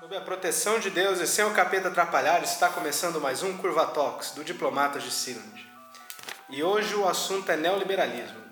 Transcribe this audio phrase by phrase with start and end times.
[0.00, 3.86] Sob a proteção de Deus e sem o capeta atrapalhar, está começando mais um Curva
[3.86, 5.66] Talks do Diplomatas de Siland.
[6.50, 8.44] E hoje o assunto é neoliberalismo.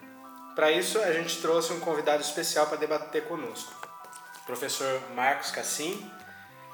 [0.54, 3.72] Para isso, a gente trouxe um convidado especial para debater conosco,
[4.42, 6.10] o professor Marcos Cassim,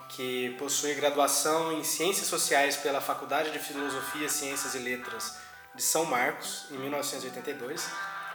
[0.08, 5.36] que possui graduação em Ciências Sociais pela Faculdade de Filosofia, Ciências e Letras
[5.74, 7.88] de São Marcos, em 1982,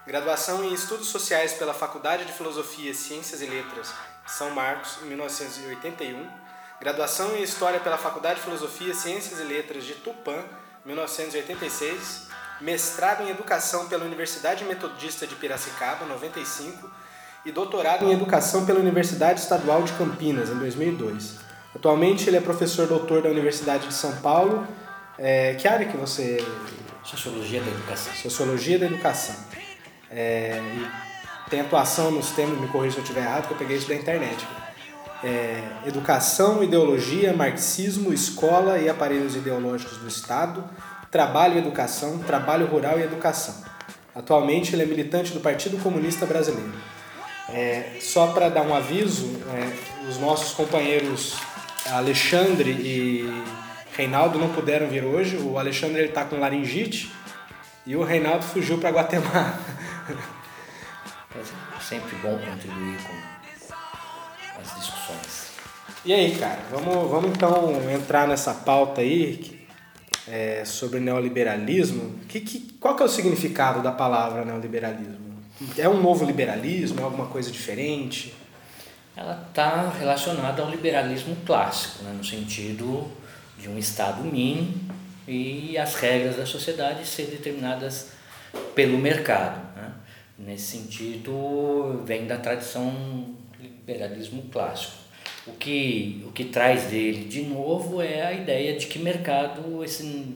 [0.05, 3.93] graduação em Estudos Sociais pela Faculdade de Filosofia, Ciências e Letras
[4.25, 6.27] de São Marcos, em 1981,
[6.79, 10.43] graduação em História pela Faculdade de Filosofia, Ciências e Letras de Tupã,
[10.85, 12.27] 1986,
[12.59, 16.91] mestrado em Educação pela Universidade Metodista de Piracicaba, 95,
[17.45, 21.35] e doutorado em Educação pela Universidade Estadual de Campinas, em 2002.
[21.75, 24.65] Atualmente ele é professor doutor da Universidade de São Paulo.
[25.17, 26.45] É, que área que você...
[27.03, 28.13] Sociologia da Educação.
[28.13, 29.35] Sociologia da Educação.
[30.15, 33.77] É, e tem atuação nos temas, me corrija se eu estiver errado, que eu peguei
[33.77, 34.45] isso da internet.
[35.23, 40.63] É, educação, ideologia, marxismo, escola e aparelhos ideológicos do Estado,
[41.09, 43.55] trabalho e educação, trabalho rural e educação.
[44.15, 46.73] Atualmente ele é militante do Partido Comunista Brasileiro.
[47.49, 51.35] É, só para dar um aviso, é, os nossos companheiros
[51.91, 53.43] Alexandre e
[53.95, 55.37] Reinaldo não puderam vir hoje.
[55.37, 57.11] O Alexandre está com laringite
[57.85, 59.59] e o Reinaldo fugiu para Guatemala.
[60.09, 61.43] É
[61.81, 65.53] sempre bom contribuir com as discussões.
[66.05, 69.65] E aí, cara, vamos, vamos então entrar nessa pauta aí
[70.27, 72.19] é, sobre neoliberalismo.
[72.27, 75.33] Que, que, qual que é o significado da palavra neoliberalismo?
[75.77, 76.99] É um novo liberalismo?
[76.99, 78.33] É alguma coisa diferente?
[79.15, 83.11] ela está relacionada ao liberalismo clássico, né, no sentido
[83.57, 84.73] de um Estado mínimo
[85.27, 88.09] e as regras da sociedade serem determinadas
[88.75, 89.61] pelo mercado.
[90.45, 95.03] Nesse sentido, vem da tradição liberalismo clássico.
[95.47, 100.35] O que, o que traz dele de novo é a ideia de que mercado, esse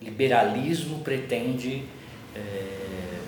[0.00, 1.84] liberalismo pretende
[2.34, 3.18] é,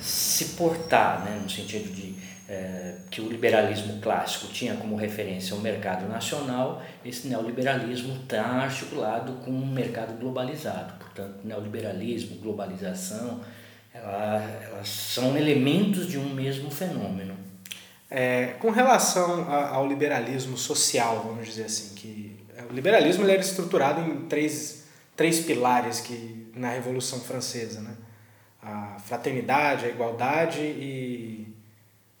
[0.00, 1.40] se portar, né?
[1.42, 2.14] no sentido de
[2.48, 9.34] é, que o liberalismo clássico tinha como referência o mercado nacional, esse neoliberalismo está articulado
[9.44, 10.94] com um mercado globalizado.
[10.98, 13.40] Portanto, neoliberalismo, globalização,
[14.02, 17.36] ela, elas são elementos de um mesmo fenômeno.
[18.10, 23.40] É, com relação ao liberalismo social, vamos dizer assim, que é, o liberalismo ele era
[23.40, 27.94] estruturado em três, três pilares que na Revolução Francesa, né?
[28.62, 31.54] A fraternidade, a igualdade e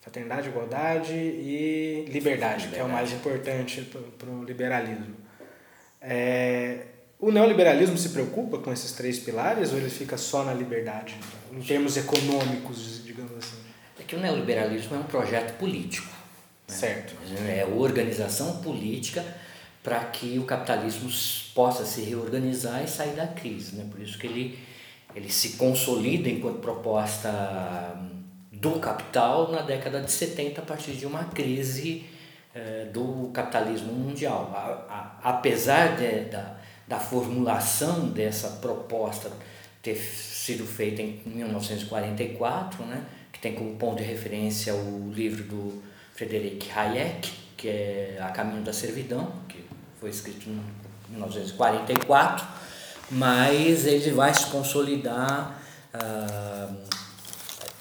[0.08, 2.68] Fraternidade, igualdade e liberdade, liberdade.
[2.68, 3.82] que é o mais importante
[4.16, 5.14] para o liberalismo.
[6.00, 6.86] É,
[7.18, 11.14] o neoliberalismo se preocupa com esses três pilares ou ele fica só na liberdade,
[11.52, 13.58] em termos econômicos, digamos assim?
[13.98, 16.08] É que o neoliberalismo é um projeto político.
[16.68, 16.74] Né?
[16.74, 17.14] Certo.
[17.46, 19.24] É organização política
[19.82, 21.08] para que o capitalismo
[21.54, 23.76] possa se reorganizar e sair da crise.
[23.76, 23.86] Né?
[23.90, 24.58] Por isso que ele,
[25.14, 27.96] ele se consolida enquanto proposta
[28.52, 32.04] do capital na década de 70 a partir de uma crise
[32.54, 34.52] eh, do capitalismo mundial.
[34.54, 39.30] A, a, apesar de, da, da formulação dessa proposta
[39.88, 45.82] ter sido feita em 1944, né, que tem como ponto de referência o livro do
[46.14, 49.64] Frederic Hayek, que é A Caminho da Servidão, que
[49.98, 50.60] foi escrito em
[51.10, 52.46] 1944,
[53.10, 55.60] mas ele vai se consolidar
[55.94, 56.76] uh,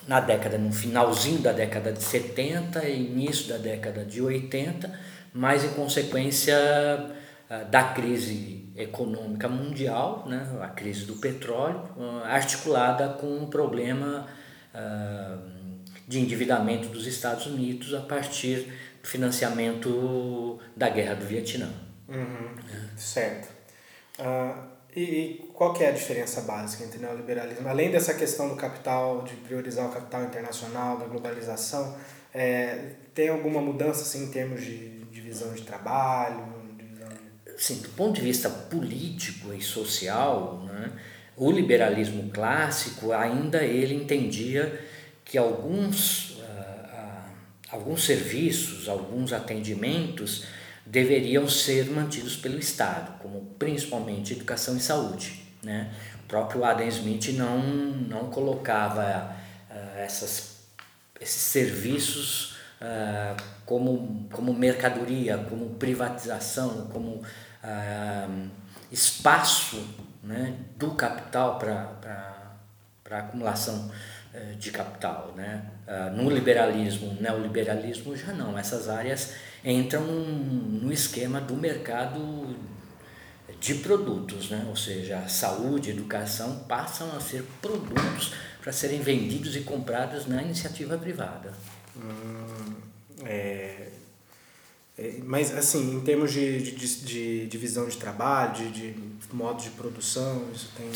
[0.07, 4.89] na década, no finalzinho da década de 70 e início da década de 80,
[5.33, 6.55] mas em consequência
[7.49, 14.27] ah, da crise econômica mundial, né, a crise do petróleo, ah, articulada com um problema
[14.73, 15.39] uh,
[16.07, 18.71] de endividamento dos Estados Unidos a partir
[19.01, 21.69] do financiamento da guerra do Vietnã.
[22.07, 22.55] Uhum,
[22.95, 23.49] certo.
[24.19, 27.69] Uh e, e qual que é a diferença básica entre neoliberalismo?
[27.69, 31.95] Além dessa questão do capital, de priorizar o capital internacional, da globalização,
[32.33, 36.56] é, tem alguma mudança assim, em termos de divisão de trabalho?
[37.57, 37.63] Divisão de...
[37.63, 40.91] Sim, do ponto de vista político e social, né,
[41.35, 44.81] o liberalismo clássico ainda ele entendia
[45.23, 47.31] que alguns, uh, uh,
[47.69, 50.45] alguns serviços, alguns atendimentos
[50.85, 55.43] deveriam ser mantidos pelo Estado, como principalmente educação e saúde.
[55.61, 55.93] Né?
[56.23, 59.35] O próprio Adam Smith não, não colocava
[59.69, 60.61] uh, essas,
[61.19, 62.55] esses serviços
[63.65, 67.23] como, como mercadoria, como privatização, como
[68.91, 69.85] espaço
[70.23, 73.91] né, do capital para acumulação
[74.33, 75.33] eh, de capital.
[75.35, 75.63] Né?
[75.87, 79.33] Ah, no liberalismo, neoliberalismo já não, essas áreas
[79.63, 82.55] entram no esquema do mercado
[83.59, 84.65] de produtos, né?
[84.67, 90.97] ou seja, saúde, educação passam a ser produtos para serem vendidos e comprados na iniciativa
[90.97, 91.53] privada.
[91.95, 92.75] Hum,
[93.25, 93.86] é,
[95.25, 98.95] mas assim, em termos de, de, de, divisão de trabalho, de, de
[99.31, 100.87] modo de produção, isso tem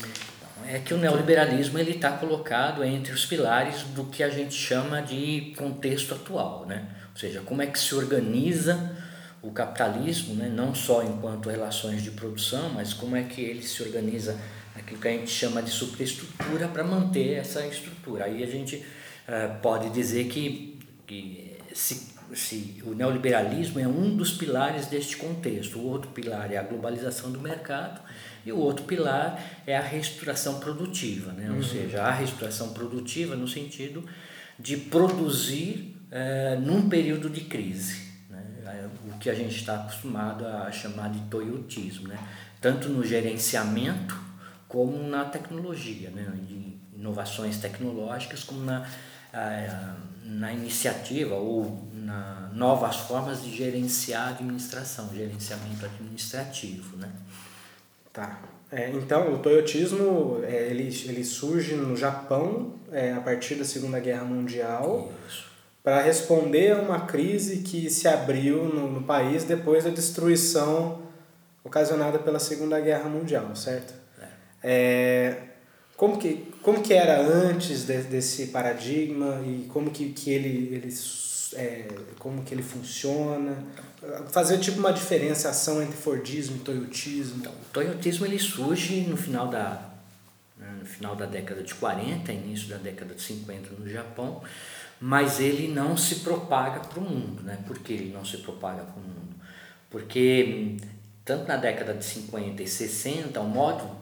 [0.68, 5.02] é que o neoliberalismo ele está colocado entre os pilares do que a gente chama
[5.02, 6.88] de contexto atual, né?
[7.14, 8.96] Ou seja, como é que se organiza
[9.42, 10.48] o capitalismo, né?
[10.48, 14.38] não só enquanto relações de produção, mas como é que ele se organiza
[14.76, 18.26] aquilo que a gente chama de superestrutura para manter essa estrutura.
[18.26, 24.32] Aí a gente uh, pode dizer que, que se, se o neoliberalismo é um dos
[24.32, 28.02] pilares deste contexto, o outro pilar é a globalização do mercado
[28.46, 31.50] e o outro pilar é a reestruturação produtiva, né?
[31.50, 31.64] ou uhum.
[31.64, 34.04] seja, a reestruturação produtiva no sentido
[34.58, 38.12] de produzir uh, num período de crise
[39.08, 42.18] o que a gente está acostumado a chamar de toyotismo, né?
[42.60, 44.20] tanto no gerenciamento
[44.68, 46.32] como na tecnologia, né?
[46.48, 48.88] de inovações tecnológicas, como na,
[50.24, 56.98] na iniciativa ou na novas formas de gerenciar a administração, gerenciamento administrativo.
[56.98, 57.10] Né?
[58.12, 58.40] Tá.
[58.72, 64.00] É, então, o toyotismo é, ele, ele surge no Japão é, a partir da Segunda
[64.00, 65.12] Guerra Mundial.
[65.84, 71.02] Para responder a uma crise que se abriu no, no, país depois da destruição
[71.64, 73.94] ocasionada pela Segunda Guerra Mundial, certo?
[74.64, 75.51] É.
[76.02, 80.92] Como, que, como que era antes de, desse paradigma e como que, que ele, ele
[81.54, 81.88] é,
[82.18, 83.64] como que ele funciona?
[84.32, 87.38] Fazer tipo uma diferenciação entre Fordismo e Toyotismo.
[87.38, 89.92] Então, o Toyotismo ele surge no final da
[90.58, 94.42] né, no final da década de 40, início da década de 50 no Japão,
[95.00, 97.44] mas ele não se propaga para o mundo.
[97.44, 97.60] Né?
[97.68, 99.36] Por que ele não se propaga para o mundo?
[99.92, 100.78] Porque
[101.24, 104.01] tanto na década de 50 e 60, o modo,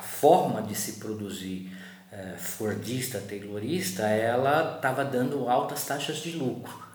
[0.00, 1.76] a, forma de se produzir
[2.10, 6.88] é, fordista, taylorista, ela estava dando altas taxas de lucro.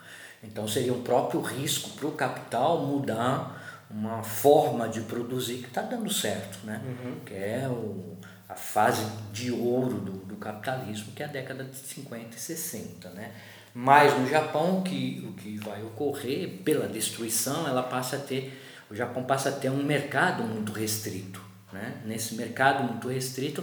[0.44, 5.82] Então seria um próprio risco para o capital mudar uma forma de produzir que está
[5.82, 6.82] dando certo, né?
[6.84, 7.20] Uhum.
[7.26, 8.18] que é o,
[8.50, 13.10] a fase de ouro do, do capitalismo, que é a década de 50 e 60.
[13.10, 13.32] Né?
[13.74, 18.60] Mas no Japão, que, o que vai ocorrer, pela destruição, ela passa a ter,
[18.90, 21.45] o Japão passa a ter um mercado muito restrito.
[21.76, 21.94] Né?
[22.06, 23.62] Nesse mercado muito restrito,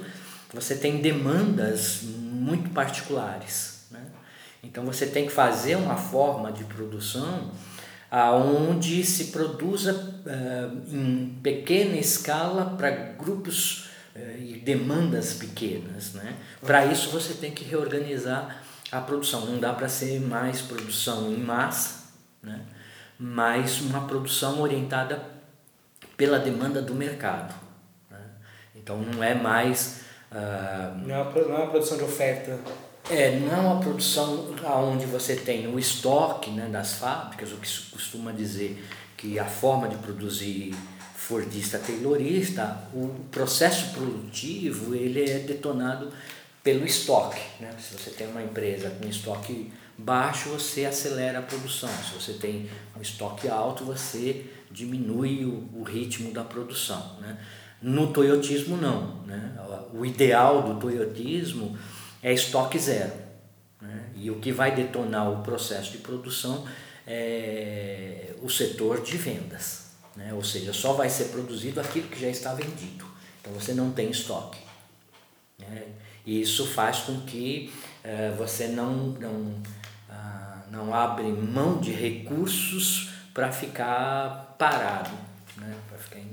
[0.53, 3.87] você tem demandas muito particulares.
[3.91, 4.05] Né?
[4.63, 7.51] Então você tem que fazer uma forma de produção
[8.11, 16.13] aonde se produza uh, em pequena escala para grupos eh, e demandas pequenas.
[16.13, 16.37] Né?
[16.61, 19.47] Para isso você tem que reorganizar a produção.
[19.47, 22.13] Não dá para ser mais produção em massa,
[22.43, 22.61] né?
[23.19, 25.25] mas uma produção orientada
[26.15, 27.72] pela demanda do mercado.
[28.83, 30.03] Então não é mais.
[30.31, 32.59] Uh, não, é uma, não é uma produção de oferta.
[33.11, 34.55] É, não é uma produção
[34.91, 38.83] onde você tem o estoque né, das fábricas, o que se costuma dizer
[39.17, 40.75] que a forma de produzir
[41.15, 46.13] fordista taylorista, o processo produtivo ele é detonado
[46.63, 47.41] pelo estoque.
[47.61, 47.71] Né?
[47.79, 51.89] Se você tem uma empresa com estoque baixo, você acelera a produção.
[51.89, 57.17] Se você tem um estoque alto, você diminui o, o ritmo da produção.
[57.21, 57.37] Né?
[57.83, 59.23] No toyotismo, não.
[59.25, 59.57] Né?
[59.93, 61.77] O ideal do toyotismo
[62.23, 63.13] é estoque zero.
[63.81, 64.11] Né?
[64.15, 66.65] E o que vai detonar o processo de produção
[67.07, 69.91] é o setor de vendas.
[70.17, 70.33] Né?
[70.33, 73.05] Ou seja, só vai ser produzido aquilo que já está vendido.
[73.41, 74.61] Então você não tem estoque.
[75.59, 75.85] Né?
[76.25, 77.73] E isso faz com que
[78.05, 79.33] uh, você não, não,
[80.09, 85.11] uh, não abre mão de recursos para ficar parado,
[85.57, 85.75] né?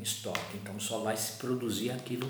[0.01, 0.58] Estoque.
[0.62, 2.29] Então só vai se produzir aquilo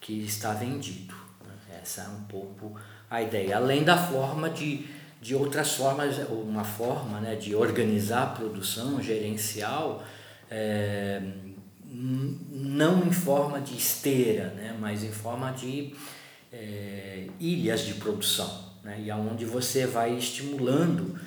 [0.00, 1.14] que está vendido.
[1.44, 1.78] Né?
[1.82, 2.78] Essa é um pouco
[3.10, 3.56] a ideia.
[3.56, 4.86] Além da forma de,
[5.20, 10.04] de outras formas, uma forma né, de organizar a produção gerencial
[10.50, 11.22] é,
[11.94, 15.94] não em forma de esteira, né, mas em forma de
[16.52, 21.18] é, ilhas de produção, né, e aonde você vai estimulando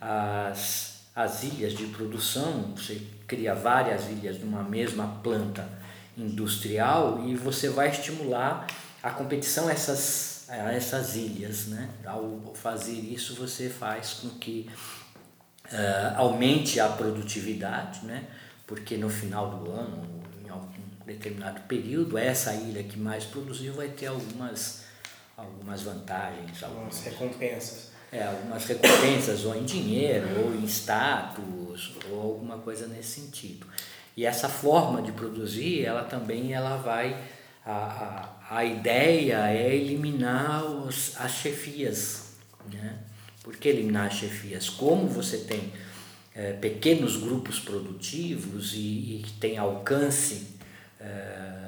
[0.00, 5.68] as, as ilhas de produção, você cria várias ilhas de uma mesma planta
[6.16, 8.66] industrial e você vai estimular
[9.02, 11.66] a competição a essas, a essas ilhas.
[11.66, 11.88] Né?
[12.04, 14.68] Ao fazer isso, você faz com que
[15.66, 18.26] uh, aumente a produtividade, né?
[18.66, 23.88] porque no final do ano, em algum determinado período, essa ilha que mais produziu vai
[23.88, 24.84] ter algumas,
[25.36, 27.93] algumas vantagens, algumas recompensas.
[28.14, 33.66] É, algumas recompensas, ou em dinheiro, ou em status, ou alguma coisa nesse sentido.
[34.16, 37.20] E essa forma de produzir, ela também ela vai.
[37.66, 42.36] A, a, a ideia é eliminar os, as chefias.
[42.72, 42.98] Né?
[43.42, 44.68] Por que eliminar as chefias?
[44.68, 45.72] Como você tem
[46.36, 50.54] é, pequenos grupos produtivos e, e que tem alcance.
[51.00, 51.64] É,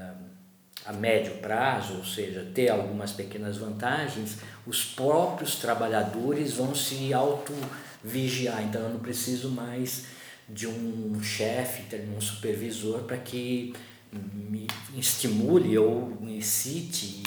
[0.86, 8.62] a médio prazo, ou seja, ter algumas pequenas vantagens, os próprios trabalhadores vão se auto-vigiar.
[8.64, 10.04] Então, eu não preciso mais
[10.48, 13.74] de um chefe, de um supervisor para que
[14.12, 17.22] me estimule ou me cite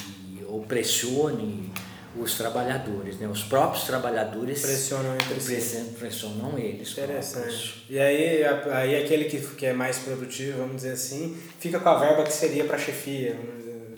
[0.47, 1.71] ou pressione
[2.15, 3.27] os trabalhadores, né?
[3.27, 5.95] Os próprios trabalhadores pressionam entre si.
[5.99, 6.91] Pressionam eles.
[6.91, 7.33] Interessante.
[7.33, 7.85] Próprios.
[7.89, 11.99] E aí, aí aquele que, que é mais produtivo, vamos dizer assim, fica com a
[11.99, 13.37] verba que seria para a chefia.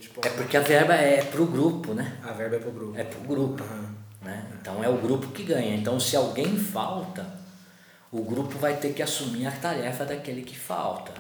[0.02, 2.18] Tipo, é porque a verba é para o grupo, né?
[2.24, 3.00] A verba é para o grupo.
[3.00, 3.64] É para o grupo.
[3.64, 4.02] Uhum.
[4.24, 4.48] Né?
[4.60, 5.76] Então é o grupo que ganha.
[5.76, 7.26] Então se alguém falta,
[8.12, 11.12] o grupo vai ter que assumir a tarefa daquele que falta.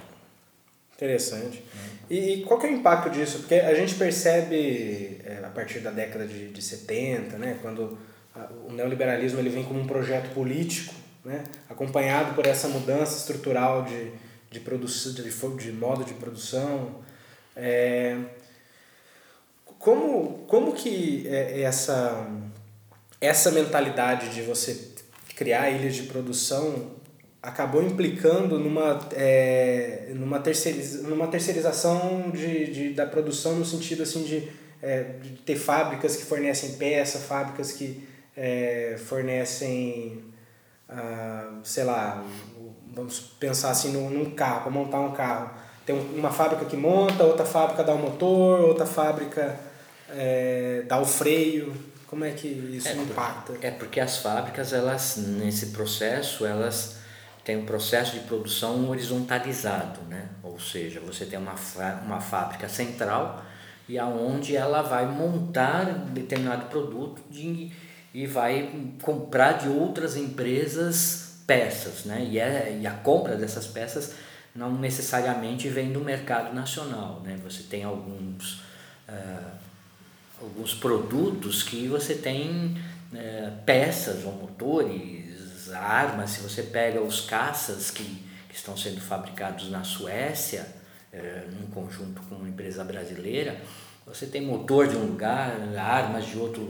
[0.96, 1.64] Interessante.
[2.10, 3.40] E, e, qual que é o impacto disso?
[3.40, 7.98] Porque a gente percebe é, a partir da década de, de 70, né, quando
[8.36, 10.94] a, o neoliberalismo ele vem como um projeto político,
[11.26, 14.12] né, acompanhado por essa mudança estrutural de,
[14.52, 17.02] de, produção, de, de modo de produção.
[17.56, 18.18] É,
[19.82, 22.28] como, como que é, essa,
[23.20, 24.92] essa mentalidade de você
[25.36, 26.92] criar ilhas de produção
[27.42, 34.24] acabou implicando numa, é, numa, terceiriza, numa terceirização de, de, da produção no sentido assim
[34.24, 34.48] de,
[34.84, 38.08] é, de ter fábricas que fornecem peça, fábricas que
[38.38, 40.24] é, fornecem,
[40.88, 42.24] ah, sei lá,
[42.94, 45.50] vamos pensar assim num, num carro, para montar um carro.
[45.84, 49.71] Tem uma fábrica que monta, outra fábrica dá o motor, outra fábrica
[50.12, 51.74] é, dá o freio.
[52.08, 53.54] Como é que isso é, impacta?
[53.62, 57.02] É porque as fábricas, elas nesse processo, elas
[57.44, 60.30] tem um processo de produção horizontalizado, né?
[60.44, 61.56] ou seja, você tem uma,
[62.06, 63.44] uma fábrica central
[63.90, 67.72] e aonde ela vai montar determinado produto de,
[68.14, 68.70] e vai
[69.02, 72.24] comprar de outras empresas peças, né?
[72.30, 74.14] e, é, e a compra dessas peças
[74.54, 77.40] não necessariamente vem do mercado nacional, né?
[77.44, 78.60] você tem alguns,
[79.10, 79.52] uh,
[80.42, 82.78] alguns produtos que você tem
[83.14, 85.22] uh, peças ou motores
[85.74, 90.68] armas, se você pega os caças que, que estão sendo fabricados na Suécia,
[91.12, 93.60] é, num conjunto com uma empresa brasileira,
[94.06, 96.68] você tem motor de um lugar, armas de outro.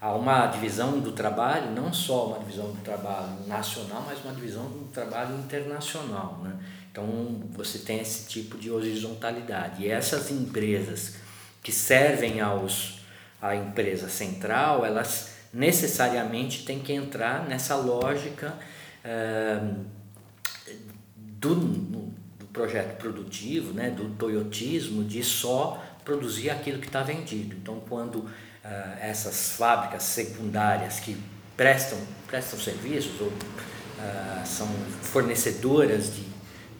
[0.00, 4.64] Há uma divisão do trabalho, não só uma divisão do trabalho nacional, mas uma divisão
[4.64, 6.40] do trabalho internacional.
[6.42, 6.52] Né?
[6.90, 9.84] Então você tem esse tipo de horizontalidade.
[9.84, 11.14] E essas empresas
[11.62, 13.00] que servem aos,
[13.40, 18.54] à empresa central, elas necessariamente tem que entrar nessa lógica
[19.04, 19.74] uh,
[21.16, 27.56] do, do projeto produtivo, né, do toyotismo, de só produzir aquilo que está vendido.
[27.56, 28.30] Então, quando uh,
[29.00, 31.16] essas fábricas secundárias que
[31.56, 34.68] prestam, prestam serviços ou uh, são
[35.02, 36.24] fornecedoras de,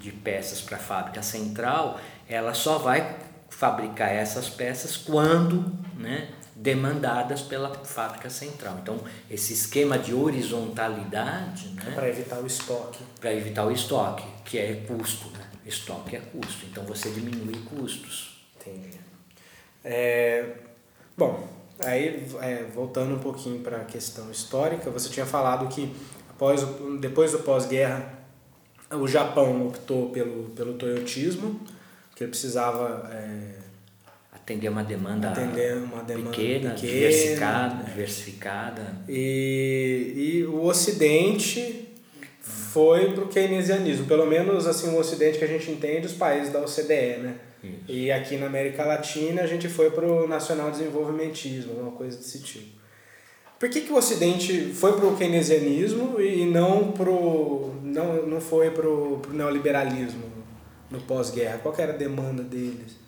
[0.00, 3.16] de peças para a fábrica central, ela só vai
[3.48, 5.64] fabricar essas peças quando
[5.96, 8.78] né, demandadas pela fábrica central.
[8.82, 8.98] Então,
[9.30, 11.68] esse esquema de horizontalidade.
[11.68, 13.04] Né, para evitar o estoque.
[13.20, 15.28] Para evitar o estoque, que é custo.
[15.28, 15.44] Né?
[15.66, 16.64] Estoque é custo.
[16.64, 18.42] Então, você diminui custos.
[18.58, 18.98] Entendi.
[19.84, 20.54] É,
[21.16, 21.46] bom,
[21.84, 25.94] aí é, voltando um pouquinho para a questão histórica, você tinha falado que
[26.30, 26.66] após
[27.00, 28.14] depois do pós-guerra,
[28.90, 31.60] o Japão optou pelo, pelo toyotismo,
[32.14, 33.10] que precisava.
[33.12, 33.55] É,
[34.46, 38.96] atender uma demanda, atender uma demanda pequena, pequena diversificada, diversificada.
[39.08, 41.88] E, e o Ocidente
[42.40, 46.52] foi para o keynesianismo, pelo menos assim o Ocidente que a gente entende, os países
[46.52, 47.34] da OCDE, né?
[47.64, 47.74] Isso.
[47.88, 52.38] E aqui na América Latina a gente foi para o nacional desenvolvimentismo, uma coisa desse
[52.40, 52.76] tipo.
[53.58, 58.70] Por que, que o Ocidente foi para o keynesianismo e não, pro, não, não foi
[58.70, 60.22] para o neoliberalismo
[60.88, 61.58] no pós-guerra?
[61.58, 63.05] Qual era a demanda deles?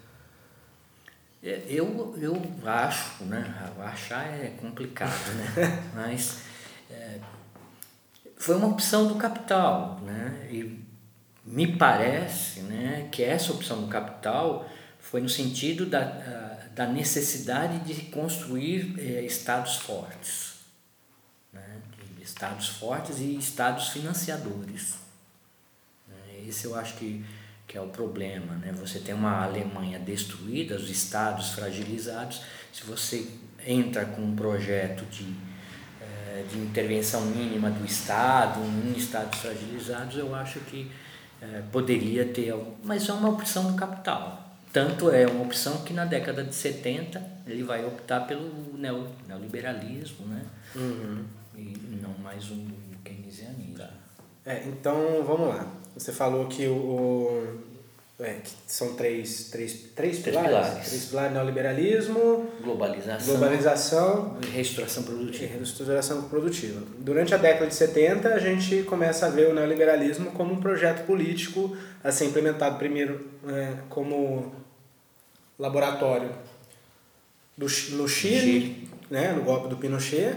[1.43, 3.73] É, eu, eu acho, né?
[3.81, 5.83] Achar é complicado, né?
[5.95, 6.39] Mas
[6.91, 7.21] é,
[8.37, 10.49] foi uma opção do capital, né?
[10.51, 10.85] E
[11.45, 14.69] me parece né, que essa opção do capital
[14.99, 16.05] foi no sentido da,
[16.75, 20.57] da necessidade de construir é, estados fortes.
[21.53, 21.81] Né?
[22.21, 24.99] Estados fortes e estados financiadores.
[26.47, 27.25] Esse eu acho que
[27.69, 28.55] que é o problema.
[28.55, 28.73] Né?
[28.81, 32.41] Você tem uma Alemanha destruída, os estados fragilizados.
[32.73, 33.29] Se você
[33.67, 35.27] entra com um projeto de,
[36.01, 40.91] eh, de intervenção mínima do Estado, em estados fragilizados, eu acho que
[41.43, 42.55] eh, poderia ter.
[42.83, 44.57] Mas é uma opção do capital.
[44.73, 48.79] Tanto é uma opção que na década de 70 ele vai optar pelo
[49.27, 50.43] neoliberalismo, né?
[50.75, 51.25] Uhum.
[51.57, 52.67] E não mais um
[53.05, 53.85] keynesianismo.
[54.45, 55.67] É, então vamos lá.
[55.99, 57.59] Você falou que o, o
[58.21, 60.89] é, que são três, três, três, três pilares, pilares.
[60.89, 65.45] Três pilares, neoliberalismo, globalização, globalização e reestruturação produtiva.
[65.45, 66.83] E reestruturação produtiva.
[66.99, 71.05] Durante a década de 70, a gente começa a ver o neoliberalismo como um projeto
[71.07, 74.53] político a ser implementado primeiro é, como
[75.59, 76.31] laboratório
[77.57, 78.89] do, no Chile, Chile.
[79.11, 80.37] Né, no golpe do Pinochet.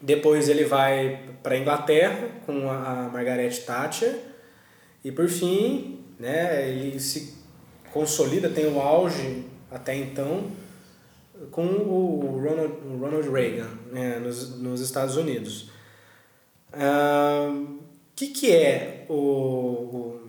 [0.00, 4.31] Depois ele vai para a Inglaterra com a Margaret Thatcher.
[5.04, 7.34] E por fim, né, ele se
[7.92, 10.50] consolida, tem o auge até então
[11.50, 15.70] com o Ronald, o Ronald Reagan né, nos, nos Estados Unidos.
[16.72, 17.78] O uh,
[18.14, 20.28] que, que é o, o,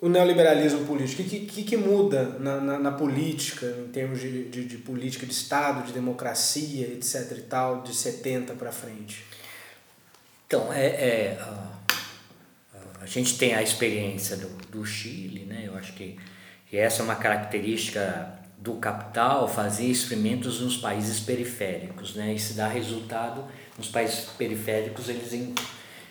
[0.00, 1.22] o neoliberalismo político?
[1.22, 5.24] O que, que, que muda na, na, na, política, em termos de, de, de, política
[5.24, 7.38] de Estado, de democracia, etc.
[7.38, 9.24] e tal, de 70 para frente?
[10.46, 11.38] Então, é, é
[13.02, 15.64] a gente tem a experiência do, do Chile, né?
[15.66, 16.16] eu acho que,
[16.70, 22.32] que essa é uma característica do capital, fazer experimentos nos países periféricos, né?
[22.32, 23.44] e se dá resultado
[23.76, 25.32] nos países periféricos, eles,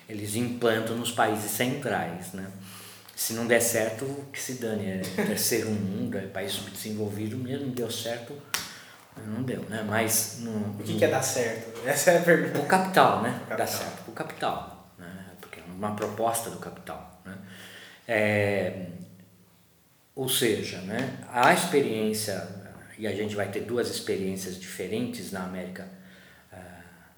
[0.09, 2.33] eles implantam nos países centrais.
[2.33, 2.45] Né?
[3.15, 7.89] Se não der certo, que se dane, é terceiro mundo, é país subdesenvolvido mesmo, deu
[7.89, 8.35] certo,
[9.27, 9.83] não deu, né?
[9.85, 11.85] Mas no, o que, no, que é dar certo?
[11.85, 12.59] Essa é a pergunta.
[12.59, 13.31] O capital, né?
[13.31, 13.57] Capital.
[13.57, 14.07] Dá certo.
[14.07, 14.80] O capital
[15.81, 17.19] uma proposta do capital.
[17.25, 17.35] Né?
[18.07, 18.85] É,
[20.15, 22.47] ou seja, né, a experiência,
[22.99, 25.87] e a gente vai ter duas experiências diferentes na América
[26.53, 26.57] uh,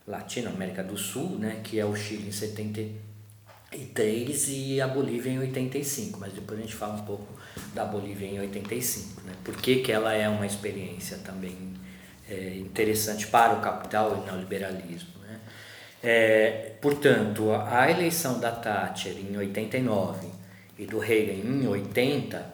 [0.07, 5.39] Latina, América do Sul, né, que é o Chile em 73 e a Bolívia em
[5.39, 7.27] 85, mas depois a gente fala um pouco
[7.73, 9.21] da Bolívia em 85.
[9.21, 11.73] Né, por que, que ela é uma experiência também
[12.29, 15.22] é, interessante para o capital e neoliberalismo.
[16.03, 20.27] É, portanto, a eleição da Thatcher em 89
[20.77, 22.45] e do Reagan em 80,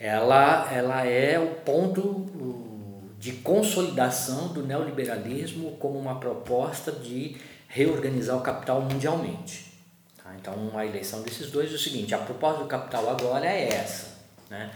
[0.00, 7.36] ela, ela é o ponto de consolidação do neoliberalismo como uma proposta de
[7.68, 9.70] reorganizar o capital mundialmente.
[10.16, 10.30] Tá?
[10.40, 14.16] Então, a eleição desses dois é o seguinte: a proposta do capital agora é essa.
[14.48, 14.70] Né?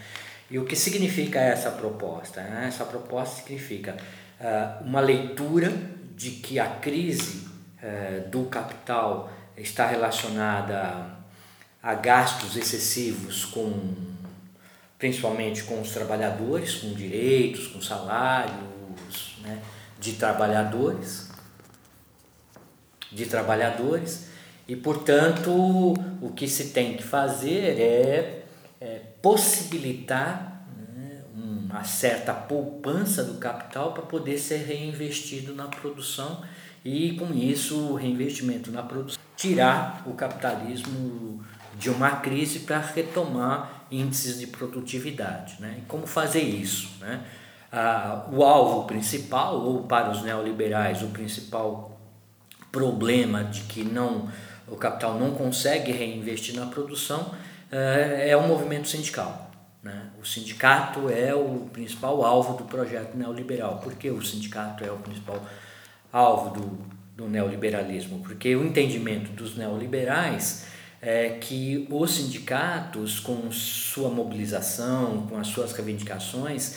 [0.50, 2.42] E o que significa essa proposta?
[2.42, 2.66] Né?
[2.68, 3.96] Essa proposta significa
[4.38, 5.72] uh, uma leitura
[6.14, 7.51] de que a crise
[7.82, 11.06] é, do capital está relacionada
[11.82, 14.12] a gastos excessivos com
[14.96, 19.60] principalmente com os trabalhadores, com direitos, com salários né,
[19.98, 21.28] de trabalhadores,
[23.10, 24.28] de trabalhadores,
[24.68, 28.44] e portanto o que se tem que fazer é,
[28.80, 30.64] é possibilitar
[30.94, 36.44] né, uma certa poupança do capital para poder ser reinvestido na produção
[36.84, 41.44] e com isso o reinvestimento na produção, tirar o capitalismo
[41.78, 45.56] de uma crise para retomar índices de produtividade.
[45.60, 45.76] Né?
[45.78, 46.90] E como fazer isso?
[47.00, 47.22] Né?
[47.70, 51.98] Ah, o alvo principal, ou para os neoliberais, o principal
[52.70, 54.30] problema de que não
[54.66, 57.34] o capital não consegue reinvestir na produção
[57.70, 59.50] é, é o movimento sindical.
[59.82, 60.10] Né?
[60.20, 63.78] O sindicato é o principal alvo do projeto neoliberal.
[63.78, 65.42] Por que o sindicato é o principal
[66.12, 66.78] alvo do,
[67.16, 70.66] do neoliberalismo, porque o entendimento dos neoliberais
[71.00, 76.76] é que os sindicatos, com sua mobilização, com as suas reivindicações,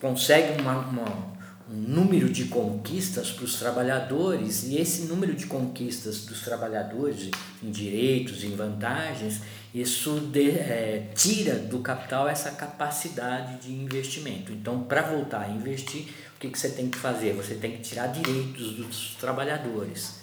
[0.00, 1.36] conseguem uma, uma
[1.68, 7.70] um número de conquistas para os trabalhadores e esse número de conquistas dos trabalhadores em
[7.70, 9.40] direitos, em vantagens,
[9.74, 14.52] isso de, é, tira do capital essa capacidade de investimento.
[14.52, 17.32] Então, para voltar a investir, o que, que você tem que fazer?
[17.32, 20.20] Você tem que tirar direitos dos trabalhadores.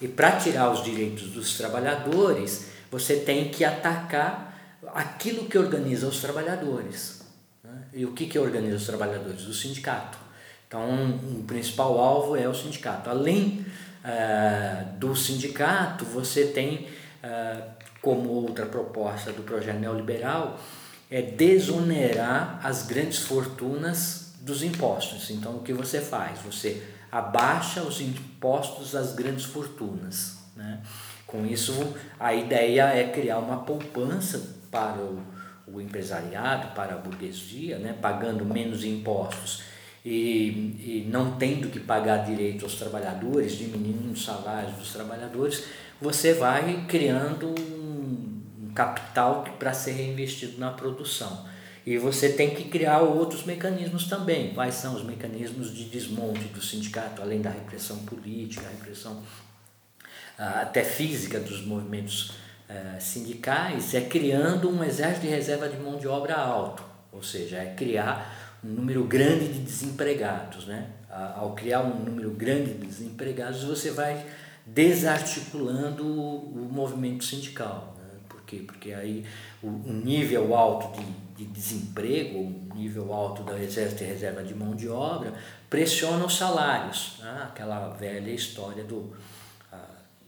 [0.00, 6.20] E para tirar os direitos dos trabalhadores, você tem que atacar aquilo que organiza os
[6.20, 7.22] trabalhadores.
[7.62, 7.84] Né?
[7.94, 9.46] E o que, que organiza os trabalhadores?
[9.46, 10.18] O sindicato.
[10.66, 13.08] Então, o principal alvo é o sindicato.
[13.08, 13.64] Além
[14.04, 16.88] uh, do sindicato, você tem,
[17.22, 17.62] uh,
[18.00, 20.58] como outra proposta do projeto neoliberal,
[21.08, 25.30] é desonerar as grandes fortunas dos impostos.
[25.30, 26.40] Então, o que você faz?
[26.40, 30.38] Você abaixa os impostos das grandes fortunas.
[30.56, 30.80] Né?
[31.26, 35.22] Com isso, a ideia é criar uma poupança para o,
[35.66, 37.96] o empresariado, para a burguesia, né?
[38.00, 39.62] pagando menos impostos
[40.04, 45.64] e, e não tendo que pagar direito aos trabalhadores, diminuindo os salários dos trabalhadores,
[46.00, 51.51] você vai criando um, um capital para ser reinvestido na produção.
[51.84, 54.54] E você tem que criar outros mecanismos também.
[54.54, 59.20] Quais são os mecanismos de desmonte do sindicato, além da repressão política, a repressão
[60.38, 62.34] ah, até física dos movimentos
[62.68, 63.94] ah, sindicais?
[63.94, 68.60] É criando um exército de reserva de mão de obra alto, ou seja, é criar
[68.64, 70.66] um número grande de desempregados.
[70.66, 70.86] Né?
[71.10, 74.24] Ao criar um número grande de desempregados, você vai
[74.64, 77.96] desarticulando o movimento sindical.
[78.52, 78.64] Né?
[78.66, 79.24] Porque aí
[79.62, 84.88] o, nível alto de, de desemprego, o nível alto da exército reserva de mão de
[84.88, 85.32] obra,
[85.70, 87.16] pressiona os salários.
[87.20, 87.42] Né?
[87.44, 89.14] Aquela velha história do.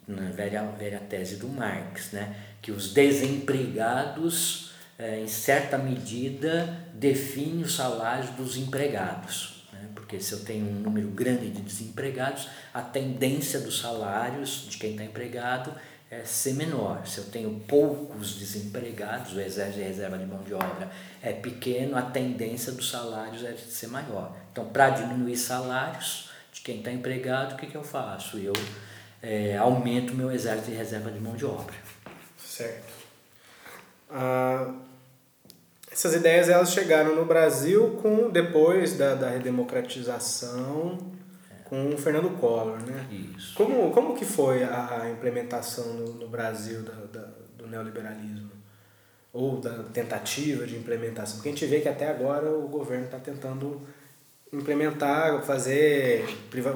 [0.06, 2.34] na velha, velha tese do Marx, né?
[2.62, 9.66] que os desempregados, é, em certa medida, definem os salários dos empregados.
[9.72, 9.88] Né?
[9.94, 14.92] Porque se eu tenho um número grande de desempregados, a tendência dos salários de quem
[14.92, 15.74] está empregado
[16.20, 17.06] é ser menor.
[17.06, 20.90] Se eu tenho poucos desempregados, o exército de reserva de mão de obra
[21.22, 24.34] é pequeno, a tendência dos salários é ser maior.
[24.52, 28.38] Então, para diminuir salários de quem está empregado, o que, que eu faço?
[28.38, 28.52] Eu
[29.22, 31.74] é, aumento meu exército de reserva de mão de obra.
[32.38, 32.92] Certo.
[34.10, 34.72] Ah,
[35.90, 40.98] essas ideias elas chegaram no Brasil com depois da, da redemocratização
[41.74, 43.06] com o Fernando Collor, né?
[43.36, 43.54] Isso.
[43.56, 48.52] Como, como que foi a implementação no, no Brasil da, da, do neoliberalismo?
[49.32, 51.36] Ou da tentativa de implementação?
[51.36, 53.82] Porque a gente vê que até agora o governo está tentando
[54.52, 56.24] implementar, fazer...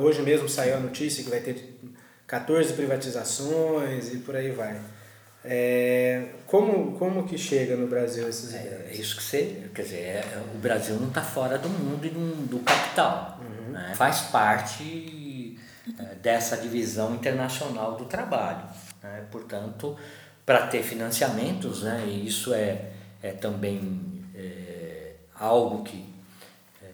[0.01, 1.79] Hoje mesmo saiu a notícia que vai ter
[2.27, 4.81] 14 privatizações e por aí vai.
[5.45, 8.87] É, como, como que chega no Brasil esses é, ideias?
[8.89, 9.63] É isso que você...
[9.73, 13.38] Quer dizer, é, o Brasil não está fora do mundo e do, do capital.
[13.79, 13.95] Né?
[13.95, 15.59] faz parte
[15.99, 18.65] é, dessa divisão internacional do trabalho.
[19.03, 19.25] Né?
[19.31, 19.97] Portanto,
[20.45, 22.05] para ter financiamentos, né?
[22.07, 22.91] e isso é,
[23.23, 26.13] é também é, algo que,
[26.83, 26.87] é,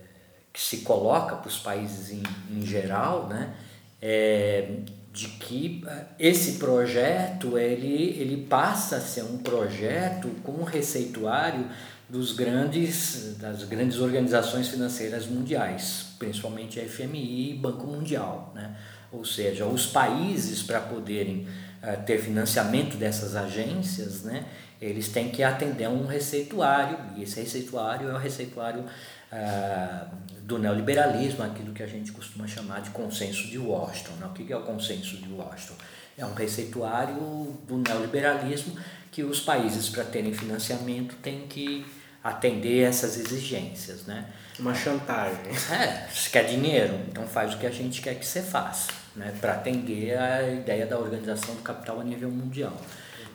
[0.53, 3.55] que se coloca para os países em, em geral, né?
[4.03, 4.81] É,
[5.13, 11.71] de que é, esse projeto ele, ele passa a ser um projeto com um receituário
[12.09, 18.53] dos grandes, das grandes organizações financeiras mundiais, principalmente a FMI e Banco Mundial.
[18.55, 18.77] Né?
[19.11, 21.47] Ou seja, os países, para poderem
[21.83, 24.45] uh, ter financiamento dessas agências, né,
[24.81, 30.07] eles têm que atender a um receituário, e esse receituário é o receituário uh,
[30.43, 34.13] do neoliberalismo, aquilo que a gente costuma chamar de consenso de Washington.
[34.21, 34.27] Né?
[34.27, 35.75] O que é o consenso de Washington?
[36.19, 38.77] É um receituário do neoliberalismo
[39.15, 41.87] que os países, para terem financiamento, têm que
[42.23, 44.07] atender essas exigências.
[44.07, 44.27] Né?
[44.59, 45.39] Uma chantagem.
[45.71, 49.33] É, se quer dinheiro, então faz o que a gente quer que você faça, né?
[49.41, 52.77] para atender a ideia da organização do capital a nível mundial.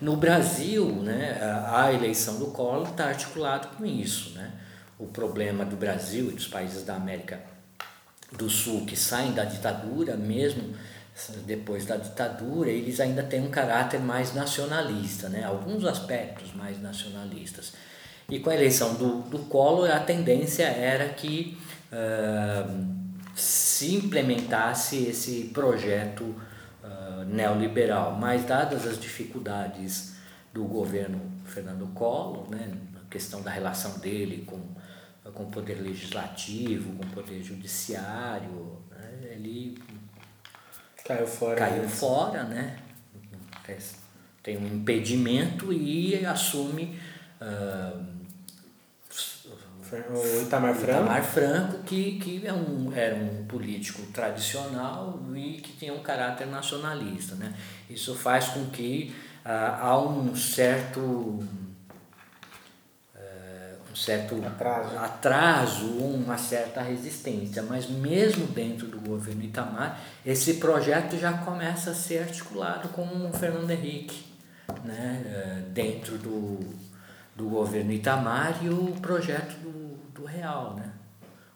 [0.01, 1.37] No Brasil, né,
[1.71, 4.31] a eleição do Collor está articulado com isso.
[4.31, 4.51] Né?
[4.97, 7.39] O problema do Brasil e dos países da América
[8.33, 10.73] do Sul que saem da ditadura, mesmo
[11.45, 15.43] depois da ditadura, eles ainda têm um caráter mais nacionalista, né?
[15.43, 17.73] alguns aspectos mais nacionalistas.
[18.29, 21.57] E com a eleição do, do Collor, a tendência era que
[21.91, 22.85] uh,
[23.35, 30.13] se implementasse esse projeto uh, neoliberal, mas dadas as dificuldades
[30.53, 34.59] do governo Fernando Collor, né, a questão da relação dele com,
[35.31, 39.77] com o poder legislativo, com o poder judiciário, né, ele
[41.09, 41.55] Caiu fora.
[41.55, 41.89] Caiu mesmo.
[41.89, 42.77] fora, né?
[44.43, 46.99] Tem um impedimento e assume.
[47.41, 48.19] Uh,
[49.91, 51.01] o Itamar Franco.
[51.01, 56.45] Itamar Franco, que, que é um, era um político tradicional e que tinha um caráter
[56.45, 57.33] nacionalista.
[57.33, 57.55] Né?
[57.89, 61.43] Isso faz com que uh, há um certo
[63.99, 64.97] certo atraso.
[64.97, 71.93] atraso, uma certa resistência, mas mesmo dentro do governo Itamar, esse projeto já começa a
[71.93, 74.25] ser articulado com o Fernando Henrique,
[74.85, 76.59] né, eh, dentro do,
[77.35, 80.75] do governo Itamar e o projeto do, do Real.
[80.75, 80.91] Né?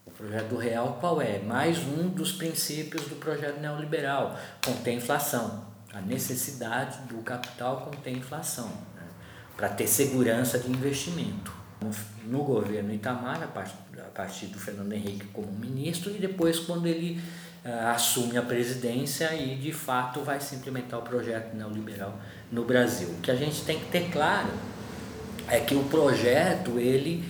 [0.06, 1.40] O projeto do Real qual é?
[1.40, 5.72] Mais um dos princípios do projeto neoliberal, contém inflação.
[5.94, 9.08] A necessidade do capital contém inflação, né?
[9.56, 11.63] para ter segurança de investimento
[12.26, 16.88] no governo Itamar, a partir, a partir do Fernando Henrique como ministro, e depois quando
[16.88, 17.20] ele
[17.66, 22.20] uh, assume a presidência e de fato vai se implementar o projeto neoliberal
[22.52, 23.10] no Brasil.
[23.10, 24.50] O que a gente tem que ter claro
[25.48, 27.24] é que o projeto ele,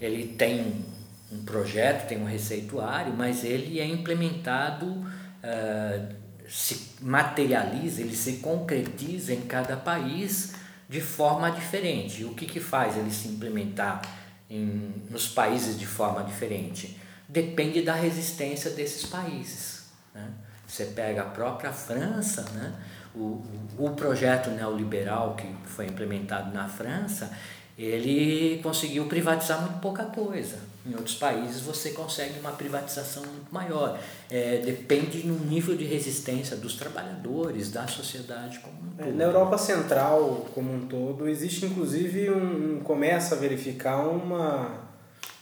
[0.00, 0.84] ele tem
[1.32, 6.14] um projeto, tem um receituário, mas ele é implementado, uh,
[6.48, 10.54] se materializa, ele se concretiza em cada país
[10.90, 12.24] de forma diferente.
[12.24, 14.02] O que, que faz ele se implementar
[14.50, 16.98] em, nos países de forma diferente?
[17.28, 19.84] Depende da resistência desses países.
[20.12, 20.28] Né?
[20.66, 22.74] Você pega a própria França, né?
[23.14, 23.42] O,
[23.78, 27.30] o, projeto neoliberal que foi implementado na França,
[27.76, 30.58] ele conseguiu privatizar muito pouca coisa.
[30.86, 33.98] Em outros países você consegue uma privatização muito maior.
[34.30, 39.08] É, depende do nível de resistência dos trabalhadores, da sociedade como um todo.
[39.08, 44.84] É, na Europa Central como um todo, existe inclusive um, um começa a verificar uma,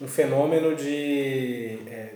[0.01, 2.15] um fenômeno de, é,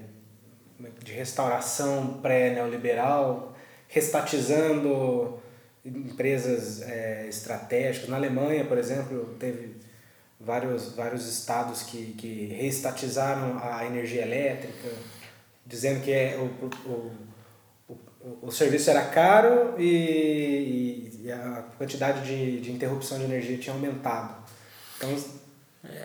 [1.02, 3.54] de restauração pré-neoliberal,
[3.88, 5.41] restatizando
[5.84, 8.08] empresas é, estratégicas.
[8.08, 9.76] Na Alemanha, por exemplo, teve
[10.38, 14.88] vários, vários estados que, que reestatizaram a energia elétrica,
[15.66, 17.12] dizendo que é, o, o,
[17.88, 23.74] o, o serviço era caro e, e a quantidade de, de interrupção de energia tinha
[23.74, 24.42] aumentado.
[24.96, 25.10] Então,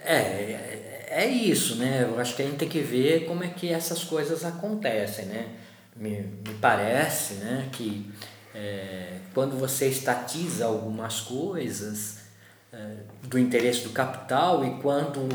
[0.04, 2.04] é, é, é isso, né?
[2.04, 5.56] Eu acho que a gente tem que ver como é que essas coisas acontecem, né?
[5.96, 8.12] Me, me parece né, que
[8.58, 12.18] é, quando você estatiza algumas coisas,
[12.74, 15.30] é, do interesse do capital e quando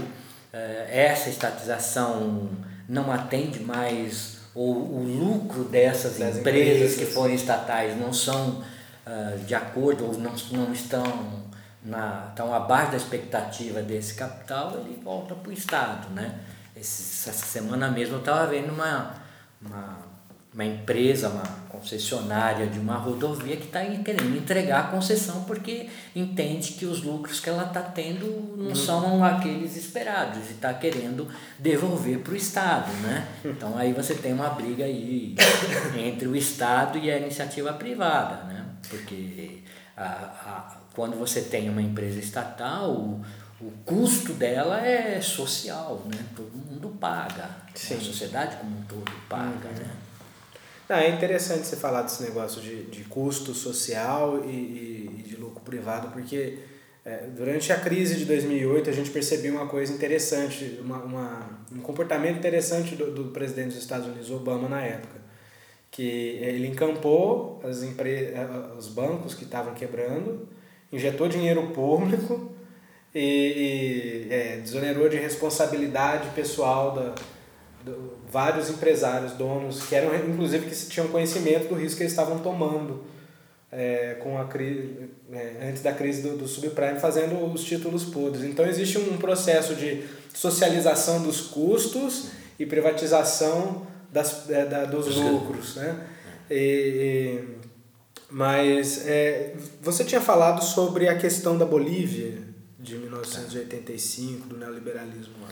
[0.53, 2.51] é, essa estatização
[2.89, 8.63] não atende mais ou o lucro dessas empresas, empresas, que forem estatais não são
[9.07, 11.43] uh, de acordo ou não, não estão
[11.83, 16.11] na, estão abaixo da expectativa desse capital, ele volta para o Estado.
[16.11, 16.39] Né?
[16.77, 19.15] Esse, essa semana mesmo eu estava vendo uma,
[19.63, 20.12] uma
[20.55, 26.73] uma empresa, uma concessionária de uma rodovia que está querendo entregar a concessão porque entende
[26.73, 28.75] que os lucros que ela está tendo não uhum.
[28.75, 31.27] são aqueles esperados e está querendo
[31.59, 32.93] devolver para o Estado.
[33.03, 33.27] Né?
[33.45, 35.35] Então aí você tem uma briga aí
[35.99, 38.67] entre o Estado e a iniciativa privada, né?
[38.89, 39.63] porque
[39.97, 43.25] a, a, quando você tem uma empresa estatal, o,
[43.59, 46.23] o custo dela é social, né?
[46.37, 47.97] todo mundo paga, Sim.
[47.97, 49.69] a sociedade como um todo paga.
[49.69, 49.75] Uhum.
[49.75, 50.02] Né?
[50.89, 55.61] Não, é interessante você falar desse negócio de, de custo social e, e de lucro
[55.61, 56.59] privado, porque
[57.05, 61.81] é, durante a crise de 2008 a gente percebeu uma coisa interessante, uma, uma, um
[61.81, 65.21] comportamento interessante do, do presidente dos Estados Unidos, Obama, na época.
[65.91, 68.33] Que ele encampou as empre...
[68.79, 70.49] os bancos que estavam quebrando,
[70.93, 72.53] injetou dinheiro público
[73.15, 77.15] e, e é, desonerou de responsabilidade pessoal da,
[77.85, 82.39] do, vários empresários, donos, que eram inclusive que tinham conhecimento do risco que eles estavam
[82.39, 83.05] tomando
[83.71, 88.45] é, com a crise, é, antes da crise do, do subprime, fazendo os títulos podres.
[88.45, 90.03] Então existe um processo de
[90.35, 95.77] socialização dos custos e privatização das, é, da, dos lucros.
[95.77, 96.07] Né?
[96.51, 97.63] E, e,
[98.31, 102.39] mas é, você tinha falado sobre a questão da Bolívia
[102.79, 105.49] de 1985, do neoliberalismo lá.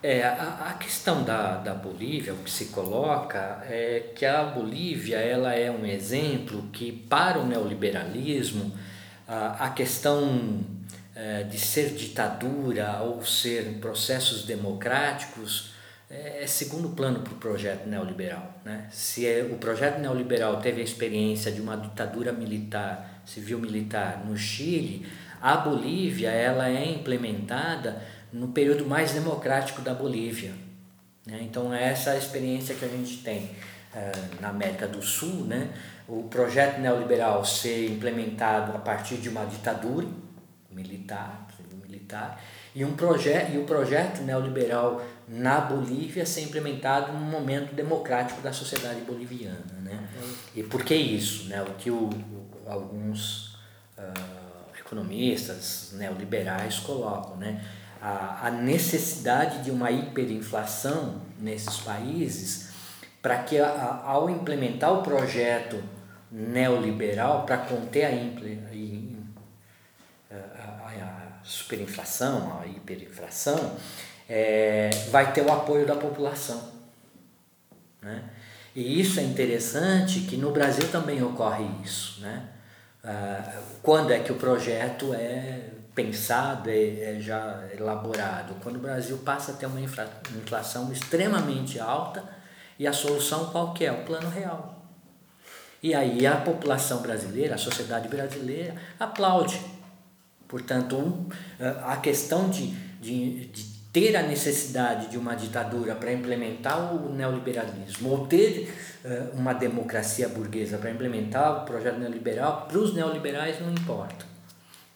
[0.00, 5.16] É, a, a questão da, da Bolívia, o que se coloca é que a Bolívia
[5.16, 8.72] ela é um exemplo que, para o neoliberalismo,
[9.26, 10.60] a, a questão
[11.16, 15.72] é, de ser ditadura ou ser processos democráticos
[16.08, 18.54] é, é segundo plano para o projeto neoliberal.
[18.64, 18.86] Né?
[18.92, 25.08] Se é, o projeto neoliberal teve a experiência de uma ditadura militar, civil-militar no Chile,
[25.42, 28.00] a Bolívia ela é implementada
[28.32, 30.52] no período mais democrático da Bolívia.
[31.26, 31.40] Né?
[31.42, 33.44] Então, é essa a experiência que a gente tem
[33.94, 35.70] uh, na América do Sul, né?
[36.08, 40.06] o projeto neoliberal ser implementado a partir de uma ditadura
[40.70, 41.46] militar,
[41.82, 42.42] militar
[42.74, 48.52] e, um proje e o projeto neoliberal na Bolívia ser implementado num momento democrático da
[48.52, 49.66] sociedade boliviana.
[49.82, 50.08] Né?
[50.54, 51.48] E por que isso?
[51.48, 51.60] Né?
[51.62, 52.08] O que o,
[52.66, 53.54] alguns
[53.98, 57.36] uh, economistas neoliberais colocam.
[57.36, 57.62] Né?
[58.00, 62.68] A, a necessidade de uma hiperinflação nesses países
[63.20, 65.82] para que a, ao implementar o projeto
[66.30, 68.10] neoliberal para conter a,
[70.30, 73.76] a, a, superinflação, a hiperinflação,
[74.28, 76.70] é, vai ter o apoio da população.
[78.02, 78.22] Né?
[78.76, 82.20] E isso é interessante que no Brasil também ocorre isso.
[82.20, 82.48] Né?
[83.02, 88.54] Ah, quando é que o projeto é pensado, é, é já elaborado.
[88.62, 92.22] Quando o Brasil passa a ter uma inflação extremamente alta
[92.78, 93.90] E a solução qual que é?
[93.90, 94.86] O plano real.
[95.82, 99.60] E aí a população brasileira, a sociedade brasileira aplaude.
[100.46, 101.28] Portanto, um,
[101.84, 102.68] a questão de,
[103.00, 108.72] de, de ter a necessidade de uma ditadura para implementar o neoliberalismo, ou ter
[109.04, 114.37] uh, uma democracia burguesa para implementar o projeto neoliberal, para os neoliberais não importa.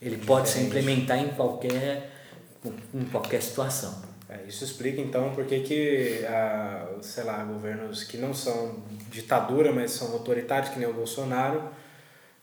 [0.02, 2.10] Ele pode se implementar em qualquer,
[2.92, 4.02] em qualquer situação.
[4.28, 9.72] É, isso explica então por que, que a, sei lá, governos que não são ditadura,
[9.72, 11.62] mas são autoritários, que nem o Bolsonaro,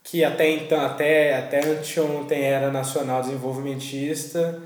[0.02, 4.62] que até então, até, até anteontem era nacional desenvolvimentista,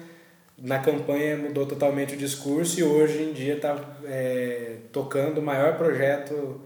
[0.56, 5.76] na campanha mudou totalmente o discurso e hoje em dia está é, tocando o maior
[5.76, 6.60] projeto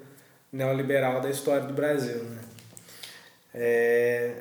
[0.53, 2.23] neoliberal da história do Brasil.
[2.25, 2.41] Né?
[3.55, 4.35] É,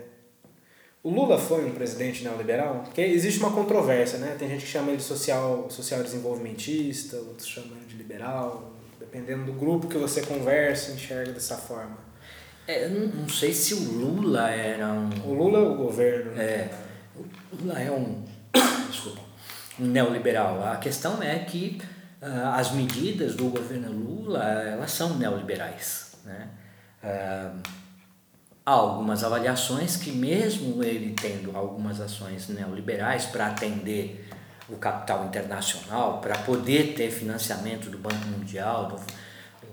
[1.08, 2.82] o Lula foi um presidente neoliberal?
[2.84, 4.36] Porque existe uma controvérsia, né?
[4.38, 9.54] Tem gente que chama ele de social, social desenvolvimentista, outros chamam de liberal, dependendo do
[9.54, 11.98] grupo que você conversa, enxerga dessa forma.
[12.68, 15.10] É, eu não, não sei se o Lula era um.
[15.26, 16.32] O Lula é o governo.
[16.32, 16.44] Né?
[16.44, 16.70] É.
[17.54, 18.26] O Lula é um.
[18.92, 19.22] Desculpa.
[19.80, 20.62] Um neoliberal.
[20.62, 21.82] A questão é que
[22.22, 26.18] uh, as medidas do governo Lula elas são neoliberais.
[26.26, 26.50] Né?
[27.02, 27.87] Uh,
[28.68, 34.28] há algumas avaliações que, mesmo ele tendo algumas ações neoliberais para atender
[34.68, 38.98] o capital internacional, para poder ter financiamento do Banco Mundial, do,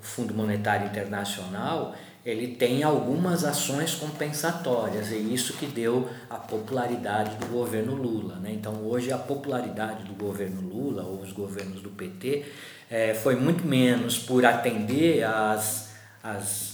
[0.01, 7.47] Fundo Monetário Internacional, ele tem algumas ações compensatórias, e isso que deu a popularidade do
[7.47, 8.37] governo Lula.
[8.37, 8.53] Né?
[8.53, 12.45] Então, hoje, a popularidade do governo Lula, ou os governos do PT,
[12.91, 16.74] é, eh, foi muito menos por atender às, às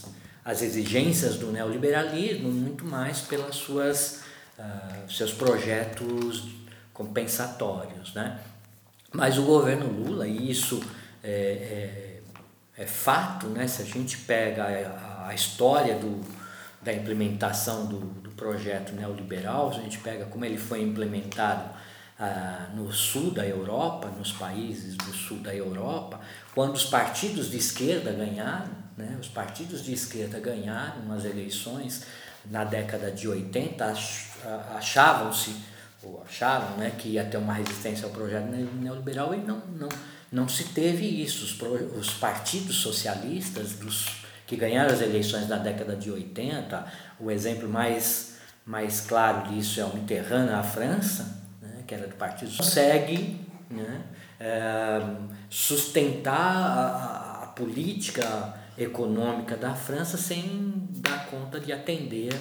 [0.61, 4.21] exigências do neoliberalismo, muito mais pelas suas
[4.57, 6.45] uh, seus projetos
[6.93, 8.39] compensatórios, né?
[9.13, 10.81] Mas o governo Lula, e isso
[11.23, 12.21] é,
[12.77, 13.67] é, é fato, né?
[13.67, 16.21] Se a gente pega a, a história do,
[16.81, 21.69] da implementação do, do projeto neoliberal, se a gente pega como ele foi implementado
[22.23, 26.19] ah, no sul da Europa, nos países do sul da Europa,
[26.53, 32.03] quando os partidos de esquerda ganharam, né, os partidos de esquerda ganharam as eleições
[32.45, 33.95] na década de 80,
[34.77, 35.55] achavam-se,
[36.03, 39.89] ou acharam né, que ia ter uma resistência ao projeto neoliberal e não, não,
[40.31, 41.43] não se teve isso.
[41.43, 44.05] Os, pro, os partidos socialistas dos,
[44.45, 46.85] que ganharam as eleições na década de 80,
[47.19, 51.40] o exemplo mais, mais claro disso é o Mitterrand na França,
[51.83, 53.39] que era do partido, consegue
[53.69, 54.01] né,
[54.39, 55.01] é,
[55.49, 62.33] sustentar a, a, política econômica da França sem dar conta de atender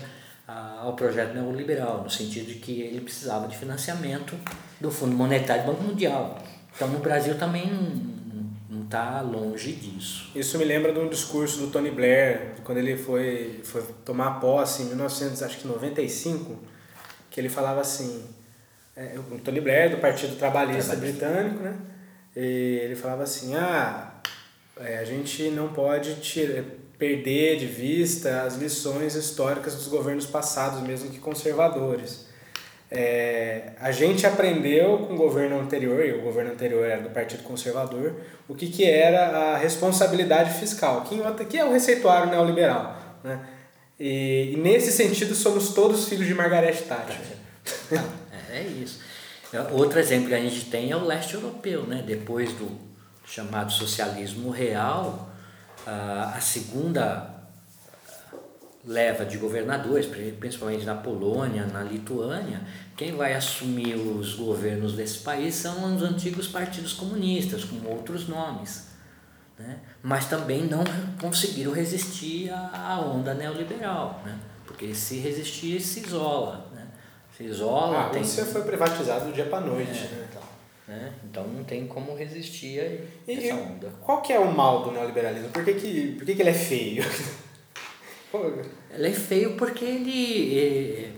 [0.47, 4.37] a, ao projeto neoliberal, no sentido de que ele precisava de financiamento
[4.81, 6.39] do Fundo Monetário e Banco Mundial.
[6.75, 7.67] Então, no Brasil também
[8.71, 10.31] não está longe disso.
[10.35, 14.83] Isso me lembra de um discurso do Tony Blair, quando ele foi, foi tomar posse
[14.83, 16.59] em 1995,
[17.31, 18.25] que ele falava assim,
[19.01, 21.27] é, o Tony Blair, do Partido Trabalhista, Trabalhista.
[21.27, 21.75] Britânico, né?
[22.37, 24.13] E ele falava assim, ah,
[24.79, 26.65] é, a gente não pode tirar,
[26.99, 32.29] perder de vista as lições históricas dos governos passados, mesmo que conservadores.
[32.91, 37.43] É, a gente aprendeu com o governo anterior, e o governo anterior era do Partido
[37.43, 43.19] Conservador, o que, que era a responsabilidade fiscal, que, que é o receituário neoliberal.
[43.25, 43.41] Né?
[43.99, 47.41] E, e nesse sentido somos todos filhos de Margaret Thatcher.
[48.51, 49.01] É isso.
[49.73, 52.03] Outro exemplo que a gente tem é o leste europeu, né?
[52.07, 52.71] Depois do
[53.25, 55.31] chamado socialismo real,
[55.87, 57.41] a segunda
[58.85, 60.07] leva de governadores,
[60.39, 62.61] principalmente na Polônia, na Lituânia,
[62.97, 68.89] quem vai assumir os governos desse país são os antigos partidos comunistas, com outros nomes.
[69.59, 69.79] Né?
[70.03, 70.83] Mas também não
[71.21, 74.39] conseguiram resistir à onda neoliberal, né?
[74.65, 76.71] porque se resistir, se isola
[77.41, 78.07] se isola.
[78.07, 78.23] Ah, tem...
[78.23, 80.29] Você foi privatizado do dia para noite, é, né?
[80.29, 80.43] Então,
[80.89, 81.13] né?
[81.25, 83.89] então não tem como resistir a essa onda.
[84.03, 85.49] Qual que é o mal do neoliberalismo?
[85.49, 87.05] Por que, que, por que, que ele é feio?
[88.93, 91.13] ele é feio porque ele,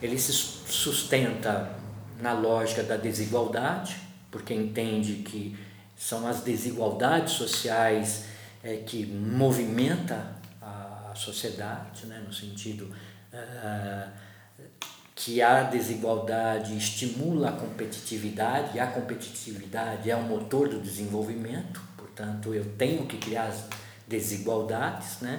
[0.00, 1.74] ele se sustenta
[2.20, 3.96] na lógica da desigualdade,
[4.30, 5.56] porque entende que
[5.96, 8.24] são as desigualdades sociais
[8.62, 12.94] é, que movimenta a, sociedade, né, no sentido
[13.32, 14.10] uh,
[15.16, 22.52] que a desigualdade estimula a competitividade, e a competitividade é o motor do desenvolvimento, portanto,
[22.52, 23.64] eu tenho que criar as
[24.06, 25.38] desigualdades, né?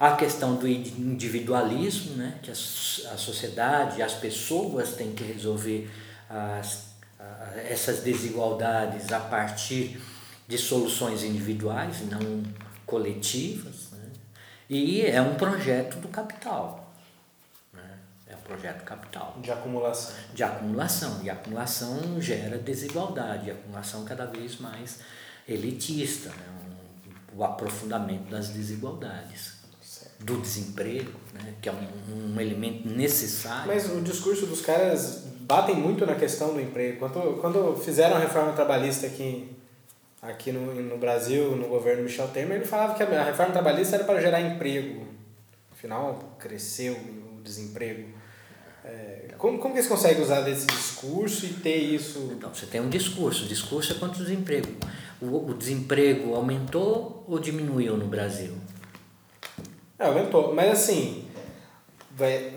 [0.00, 2.38] A questão do individualismo, né?
[2.42, 5.88] que a, a sociedade, as pessoas têm que resolver
[6.28, 6.88] as,
[7.70, 10.00] essas desigualdades a partir
[10.48, 12.42] de soluções individuais, não
[12.84, 14.10] coletivas, né?
[14.68, 16.83] e é um projeto do capital.
[18.44, 19.36] Projeto capital.
[19.40, 20.14] De acumulação.
[20.34, 21.20] De acumulação.
[21.22, 25.00] E acumulação gera desigualdade, acumulação cada vez mais
[25.48, 26.46] elitista, né?
[27.34, 29.54] um, o aprofundamento das desigualdades.
[29.80, 30.24] Certo.
[30.24, 31.54] Do desemprego, né?
[31.60, 33.66] que é um, um elemento necessário.
[33.66, 36.98] Mas o discurso dos caras batem muito na questão do emprego.
[36.98, 39.50] Quando, quando fizeram a reforma trabalhista aqui
[40.28, 44.04] aqui no, no Brasil, no governo Michel Temer, ele falava que a reforma trabalhista era
[44.04, 45.06] para gerar emprego.
[45.70, 48.08] Afinal, cresceu o desemprego.
[48.84, 52.30] É, como, como que eles conseguem usar desse discurso e ter isso?
[52.36, 53.44] Então, você tem um discurso.
[53.44, 54.72] O discurso é contra o desemprego.
[55.20, 58.52] O, o desemprego aumentou ou diminuiu no Brasil?
[59.98, 60.54] É, aumentou.
[60.54, 61.24] Mas assim,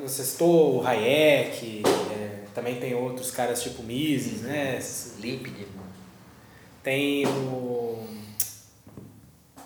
[0.01, 4.79] você citou o Hayek, é, também tem outros caras tipo Mises, né?
[5.19, 5.65] Lipid.
[6.83, 8.05] Tem o.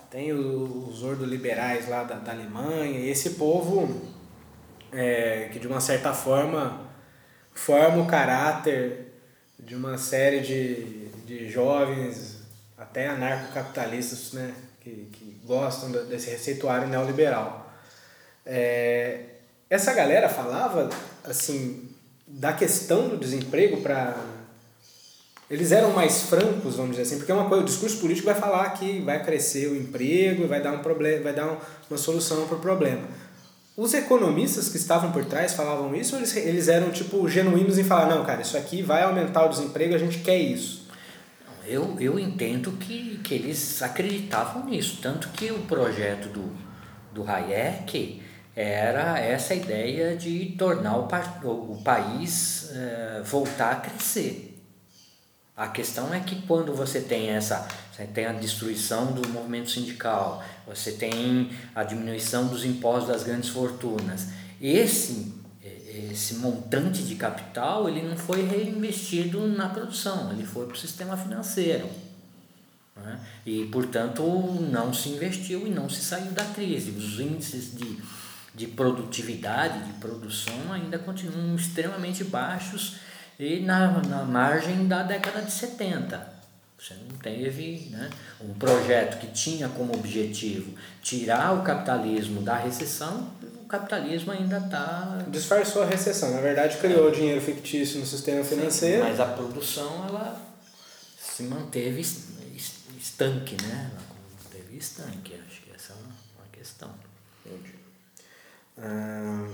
[0.10, 4.11] Tem os ordoliberais lá da, da Alemanha, e esse povo
[4.92, 6.90] é, que de uma certa forma
[7.54, 9.14] forma o caráter
[9.60, 12.42] de uma série de, de jovens,
[12.78, 17.72] até anarcocapitalistas, né, que, que gostam desse receituário neoliberal.
[18.46, 19.26] É,
[19.70, 20.90] essa galera falava
[21.24, 21.90] assim
[22.28, 24.16] da questão do desemprego para
[25.50, 28.36] eles eram mais francos, vamos dizer assim, porque é uma coisa, o discurso político vai
[28.36, 31.58] falar que vai crescer o emprego, vai dar um problema, vai dar um,
[31.90, 33.06] uma solução para o problema.
[33.82, 37.84] Os economistas que estavam por trás falavam isso, ou eles, eles eram tipo genuínos em
[37.84, 40.88] falar, não, cara, isso aqui vai aumentar o desemprego, a gente quer isso.
[41.66, 46.52] Eu, eu entendo que, que eles acreditavam nisso, tanto que o projeto do,
[47.12, 48.22] do Hayek
[48.56, 51.08] era essa ideia de tornar o,
[51.48, 54.51] o país eh, voltar a crescer.
[55.56, 60.44] A questão é que quando você tem essa, você tem a destruição do movimento sindical,
[60.66, 64.28] você tem a diminuição dos impostos das grandes fortunas,
[64.60, 65.42] esse
[66.12, 71.18] esse montante de capital ele não foi reinvestido na produção, ele foi para o sistema
[71.18, 71.90] financeiro.
[72.96, 73.20] Né?
[73.46, 74.24] E, portanto,
[74.72, 76.92] não se investiu e não se saiu da crise.
[76.92, 77.98] Os índices de,
[78.54, 82.98] de produtividade, de produção ainda continuam extremamente baixos
[83.42, 86.32] e na, na margem da década de 70.
[86.78, 93.32] Você não teve né, um projeto que tinha como objetivo tirar o capitalismo da recessão,
[93.64, 95.26] o capitalismo ainda está.
[95.28, 97.12] Disfarçou a recessão, na verdade criou é.
[97.12, 99.04] dinheiro fictício no sistema financeiro.
[99.04, 100.40] Sim, mas a produção ela
[101.20, 103.92] se manteve estanque, né?
[103.92, 104.02] Ela
[104.44, 106.90] manteve estanque, acho que essa é uma questão.
[107.46, 107.76] Entendi.
[108.78, 109.48] Ah,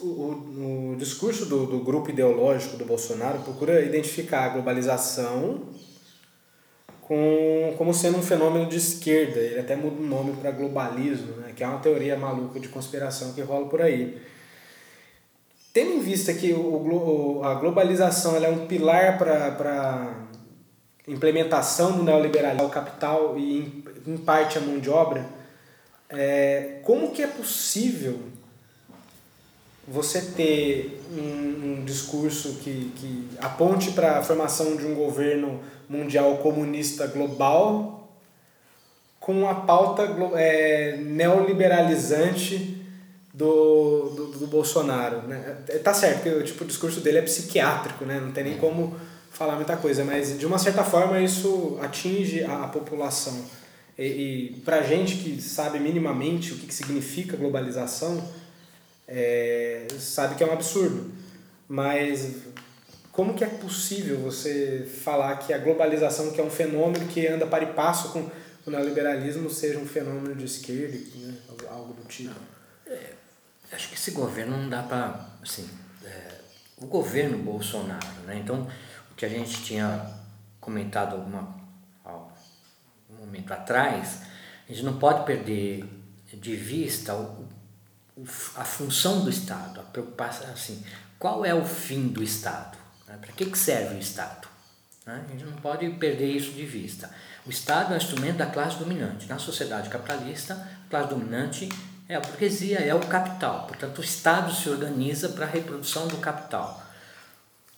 [0.00, 5.62] o, o discurso do, do grupo ideológico do Bolsonaro procura identificar a globalização
[7.02, 9.40] com, como sendo um fenômeno de esquerda.
[9.40, 11.52] Ele até muda o nome para globalismo, né?
[11.56, 14.20] que é uma teoria maluca de conspiração que rola por aí.
[15.72, 20.26] Tendo em vista que o, a globalização é um pilar para
[21.06, 25.26] implementação do neoliberalismo, o capital e, em parte, a mão de obra,
[26.10, 28.18] é, como que é possível
[29.90, 36.36] você ter um, um discurso que, que aponte para a formação de um governo mundial
[36.38, 37.98] comunista global
[39.18, 40.02] com a pauta
[40.36, 42.82] é, neoliberalizante
[43.32, 45.22] do, do, do, Bolsonaro.
[45.28, 45.58] Né?
[45.68, 48.20] É, tá certo que tipo, o discurso dele é psiquiátrico, né?
[48.20, 48.96] não tem nem como
[49.30, 53.44] falar muita coisa, mas de uma certa forma isso atinge a, a população.
[53.98, 58.22] E, e para gente que sabe minimamente o que, que significa globalização,
[59.08, 61.10] é, sabe que é um absurdo.
[61.66, 62.36] Mas
[63.10, 67.46] como que é possível você falar que a globalização, que é um fenômeno que anda
[67.46, 68.30] para e passo com
[68.66, 71.34] o neoliberalismo, seja um fenômeno de esquerda, né?
[71.70, 72.34] algo do tipo?
[72.86, 73.14] É,
[73.72, 75.26] acho que esse governo não dá para...
[75.42, 75.68] Assim,
[76.04, 76.34] é,
[76.76, 78.38] o governo Bolsonaro, né?
[78.38, 78.68] Então,
[79.10, 80.14] o que a gente tinha
[80.60, 81.56] comentado alguma,
[83.10, 84.20] um momento atrás,
[84.68, 85.84] a gente não pode perder
[86.32, 87.47] de vista o,
[88.56, 90.82] a função do Estado, a preocupação, assim,
[91.18, 92.76] qual é o fim do Estado?
[93.06, 93.16] Né?
[93.20, 94.48] Para que, que serve o Estado?
[95.06, 95.24] Né?
[95.26, 97.10] A gente não pode perder isso de vista.
[97.46, 99.26] O Estado é um instrumento da classe dominante.
[99.26, 101.68] Na sociedade capitalista, a classe dominante
[102.08, 103.66] é a burguesia, é o capital.
[103.66, 106.82] Portanto, o Estado se organiza para a reprodução do capital.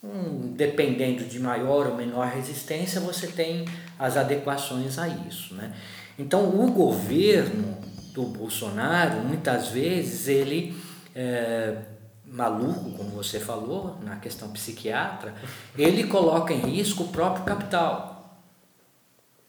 [0.03, 3.66] Um, dependendo de maior ou menor resistência, você tem
[3.99, 5.55] as adequações a isso.
[5.55, 5.74] Né?
[6.18, 7.78] Então, o governo
[8.12, 10.76] do Bolsonaro, muitas vezes ele
[11.14, 11.76] é,
[12.24, 15.34] maluco, como você falou, na questão psiquiatra,
[15.76, 18.40] ele coloca em risco o próprio capital.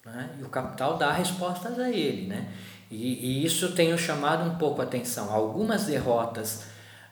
[0.06, 0.30] Né?
[0.40, 2.28] E o capital dá respostas a ele.
[2.28, 2.48] Né?
[2.90, 5.32] E, e isso tem chamado um pouco a atenção.
[5.32, 6.64] Algumas derrotas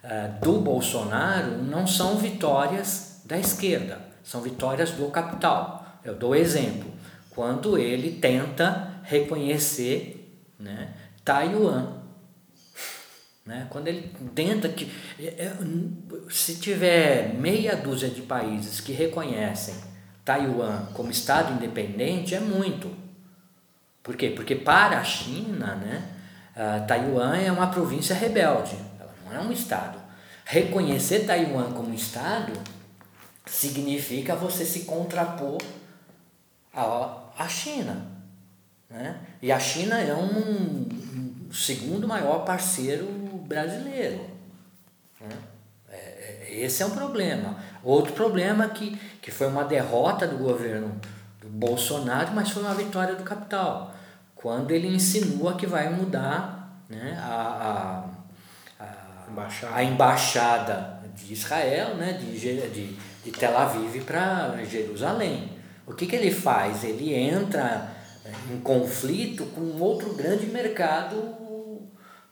[0.04, 6.00] uh, do Bolsonaro não são vitórias da esquerda, são vitórias do capital.
[6.04, 6.90] Eu dou exemplo.
[7.30, 10.20] Quando ele tenta reconhecer
[10.60, 10.94] né,
[11.30, 12.00] Taiwan.
[13.46, 13.68] Né?
[13.70, 14.92] Quando ele tenta que.
[15.20, 15.58] É, é,
[16.32, 19.76] se tiver meia dúzia de países que reconhecem
[20.26, 22.92] Taiwan como Estado independente, é muito.
[24.02, 24.32] Por quê?
[24.32, 26.10] Porque para a China, né,
[26.56, 30.00] uh, Taiwan é uma província rebelde, ela não é um Estado.
[30.46, 32.54] Reconhecer Taiwan como Estado
[33.46, 35.60] significa você se contrapor
[36.74, 38.19] à China.
[38.90, 39.20] Né?
[39.42, 40.88] E a China é um,
[41.48, 43.06] um segundo maior parceiro
[43.46, 44.20] brasileiro.
[45.22, 45.30] Né?
[45.90, 47.58] É, é, esse é um problema.
[47.84, 51.00] Outro problema que, que foi uma derrota do governo
[51.40, 53.94] do Bolsonaro, mas foi uma vitória do capital.
[54.36, 58.06] Quando ele insinua que vai mudar né, a,
[58.80, 59.76] a, a, embaixada.
[59.76, 65.52] a embaixada de Israel, né, de, de, de Tel Aviv para Jerusalém.
[65.86, 66.84] O que, que ele faz?
[66.84, 67.99] Ele entra
[68.52, 71.38] em conflito com outro grande mercado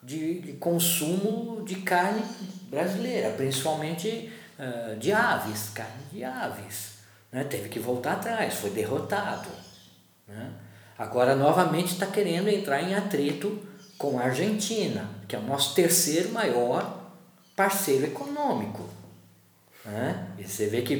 [0.02, 2.22] de, de consumo de carne
[2.70, 6.98] brasileira, principalmente uh, de aves, carne de aves.
[7.30, 7.44] Né?
[7.44, 9.48] Teve que voltar atrás, foi derrotado.
[10.26, 10.50] Né?
[10.98, 13.62] Agora, novamente, está querendo entrar em atrito
[13.96, 17.12] com a Argentina, que é o nosso terceiro maior
[17.54, 18.88] parceiro econômico.
[19.84, 20.28] Né?
[20.38, 20.96] E você vê que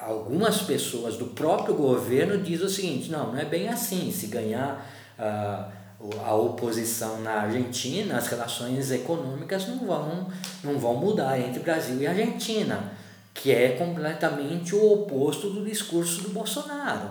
[0.00, 4.10] algumas pessoas do próprio governo dizem o seguinte: não, não é bem assim.
[4.12, 4.86] Se ganhar
[5.18, 5.80] uh,
[6.24, 10.30] a oposição na Argentina, as relações econômicas não vão,
[10.64, 12.92] não vão mudar entre Brasil e Argentina,
[13.34, 17.10] que é completamente o oposto do discurso do Bolsonaro.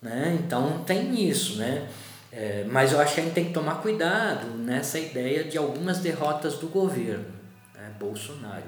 [0.00, 0.38] Né?
[0.40, 1.56] Então tem isso.
[1.56, 1.88] Né?
[2.30, 5.98] É, mas eu acho que a gente tem que tomar cuidado nessa ideia de algumas
[5.98, 7.34] derrotas do governo
[7.84, 7.92] né?
[7.98, 8.64] Bolsonaro.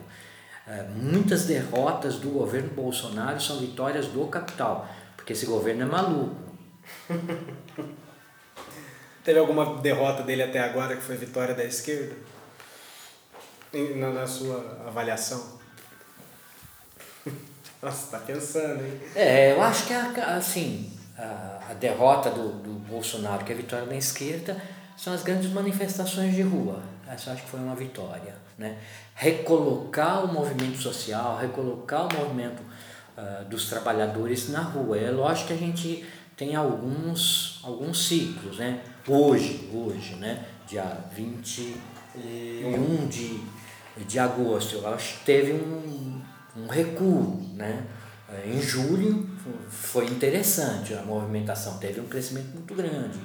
[0.66, 6.34] É, muitas derrotas do governo Bolsonaro são vitórias do capital, porque esse governo é maluco.
[9.22, 12.14] Teve alguma derrota dele até agora que foi vitória da esquerda?
[13.96, 15.58] Na, na sua avaliação?
[17.82, 19.00] Nossa, tá pensando, hein?
[19.14, 23.86] É, eu acho que assim, a, a derrota do, do Bolsonaro, que é a vitória
[23.86, 24.60] da esquerda,
[24.96, 26.82] são as grandes manifestações de rua.
[27.08, 28.34] Essa acho que foi uma vitória.
[28.58, 28.78] Né?
[29.16, 32.62] recolocar o movimento social, recolocar o movimento
[33.16, 34.98] uh, dos trabalhadores na rua.
[34.98, 36.04] É lógico que a gente
[36.36, 38.82] tem alguns, alguns ciclos, né?
[39.08, 40.44] Hoje, hoje, né?
[40.68, 43.40] Dia 21 de,
[44.04, 46.20] de agosto, eu acho que teve um,
[46.54, 47.84] um recuo, né?
[48.28, 49.26] Eh, em julho
[49.70, 53.18] foi interessante a movimentação, teve um crescimento muito grande.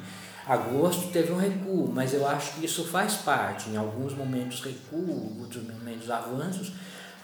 [0.51, 3.69] Agosto teve um recuo, mas eu acho que isso faz parte.
[3.69, 6.73] Em alguns momentos recuo, outros momentos avanços,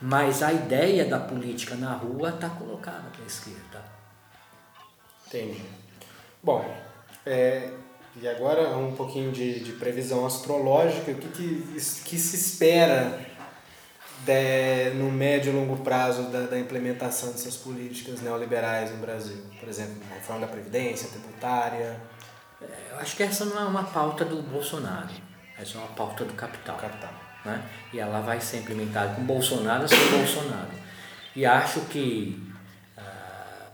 [0.02, 3.84] mas a ideia da política na rua está colocada para a esquerda.
[5.28, 5.62] Entendi.
[6.42, 6.74] Bom,
[7.26, 7.74] é,
[8.16, 11.12] e agora um pouquinho de, de previsão astrológica.
[11.12, 13.20] O que, que, que se espera
[14.24, 19.44] de, no médio e longo prazo da, da implementação dessas políticas neoliberais no Brasil?
[19.60, 22.00] Por exemplo, reforma da Previdência, tributária
[22.62, 25.10] eu acho que essa não é uma pauta do Bolsonaro,
[25.58, 26.78] essa é uma pauta do capital.
[26.78, 27.14] capital.
[27.46, 27.64] Né?
[27.94, 30.72] E ela vai ser implementada com Bolsonaro sem Bolsonaro.
[31.36, 32.52] E acho que,
[32.98, 33.72] uh,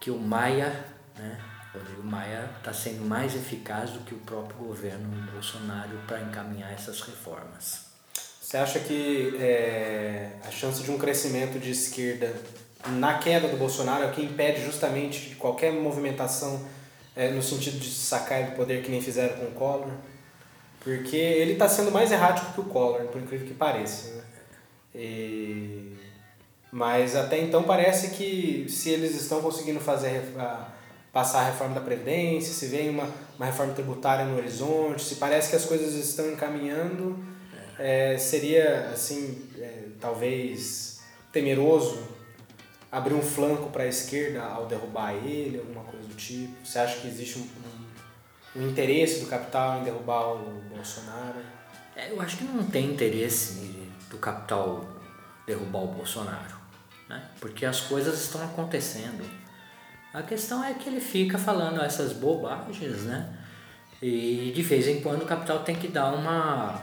[0.00, 0.84] que o Maia,
[1.18, 1.40] né,
[1.72, 7.00] Rodrigo Maia, está sendo mais eficaz do que o próprio governo Bolsonaro para encaminhar essas
[7.00, 7.86] reformas.
[8.40, 12.32] Você acha que é, a chance de um crescimento de esquerda
[12.86, 16.64] na queda do Bolsonaro é o que impede justamente qualquer movimentação
[17.16, 19.90] é, no sentido de sacar do poder que nem fizeram com o Collor.
[20.80, 24.14] Porque ele está sendo mais errático que o Collor, por incrível que pareça.
[24.14, 24.22] Né?
[24.94, 25.96] E...
[26.70, 30.68] Mas até então parece que se eles estão conseguindo fazer a,
[31.12, 35.48] passar a reforma da Previdência, se vem uma, uma reforma tributária no horizonte, se parece
[35.48, 37.18] que as coisas estão encaminhando,
[37.78, 41.00] é, seria assim, é, talvez
[41.32, 41.98] temeroso
[42.90, 46.54] abrir um flanco para a esquerda ao derrubar ele, alguma coisa tipo?
[46.64, 51.40] Você acha que existe um, um, um interesse do capital em derrubar o Bolsonaro?
[51.94, 54.84] É, eu acho que não tem interesse do capital
[55.46, 56.56] derrubar o Bolsonaro,
[57.08, 57.30] né?
[57.40, 59.24] porque as coisas estão acontecendo.
[60.12, 63.36] A questão é que ele fica falando essas bobagens, né?
[64.00, 66.80] E de vez em quando o capital tem que dar uma,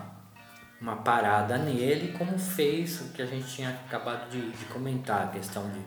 [0.80, 5.28] uma parada nele, como fez o que a gente tinha acabado de, de comentar, a
[5.28, 5.80] questão de,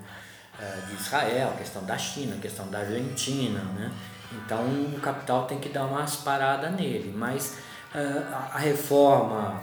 [0.88, 3.92] de Israel, a questão da China, a questão da Argentina, né?
[4.32, 7.12] Então o capital tem que dar umas paradas nele.
[7.16, 7.58] Mas
[7.94, 9.60] uh, a reforma,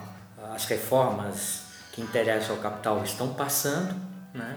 [0.53, 3.95] as reformas que interessam ao capital estão passando,
[4.33, 4.55] né?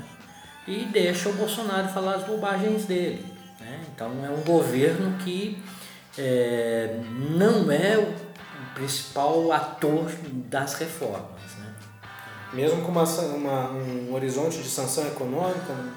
[0.66, 3.24] E deixa o Bolsonaro falar as bobagens dele.
[3.60, 3.84] Né?
[3.94, 5.62] Então é um governo que
[6.18, 8.14] é, não é o
[8.74, 10.10] principal ator
[10.48, 11.54] das reformas.
[11.58, 11.74] Né?
[12.52, 15.92] Mesmo com uma, uma, um horizonte de sanção econômica né?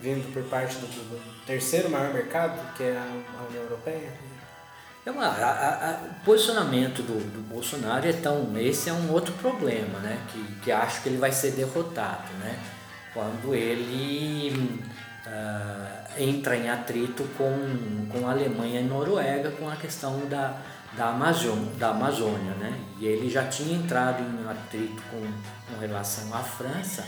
[0.00, 4.12] Vindo por parte do, do, terceiro maior mercado, que é a, a União Europeia?
[5.04, 8.56] É uma, a, a, o posicionamento do, do Bolsonaro é tão.
[8.58, 10.18] Esse é um outro problema, né?
[10.32, 12.58] Que, que acho que ele vai ser derrotado, né?
[13.14, 14.82] Quando ele
[15.26, 20.60] uh, entra em atrito com, com a Alemanha e Noruega com a questão da,
[20.96, 22.76] da, Amazônia, da Amazônia, né?
[22.98, 25.20] E ele já tinha entrado em atrito com,
[25.72, 27.04] com relação à França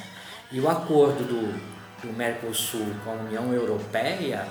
[0.53, 4.47] e o acordo do, do Mercosul com a União Europeia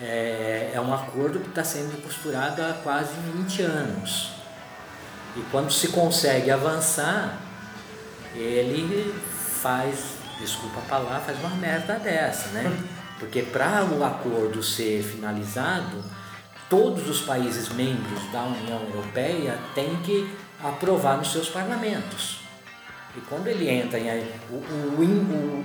[0.00, 4.32] é, é um acordo que está sendo costurado há quase 20 anos.
[5.36, 7.38] E quando se consegue avançar,
[8.34, 9.14] ele
[9.62, 12.70] faz, desculpa a palavra, faz uma merda dessa, né?
[13.18, 16.02] Porque para o acordo ser finalizado,
[16.68, 22.40] todos os países membros da União Europeia têm que aprovar nos seus parlamentos.
[23.16, 24.08] E quando ele entra em.
[24.50, 25.64] O, o, o,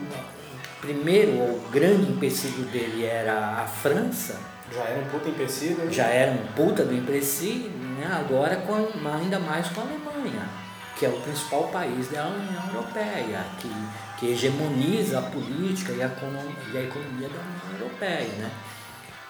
[0.82, 4.40] primeiro, o grande empecilho dele era a França.
[4.74, 5.92] Já era um puta empecilho?
[5.92, 8.08] Já era um puta do empecilho, né?
[8.12, 10.50] agora com, ainda mais com a Alemanha,
[10.98, 13.70] que é o principal país da União Europeia, que
[14.18, 18.28] que hegemoniza a política e a, e a economia da União Europeia.
[18.28, 18.52] Né?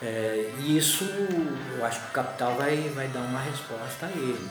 [0.02, 4.50] É, e isso eu acho que o capital vai, vai dar uma resposta a ele.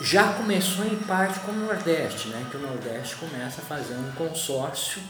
[0.00, 2.46] Já começou em parte com o Nordeste, né?
[2.50, 5.02] que o Nordeste começa fazendo um consórcio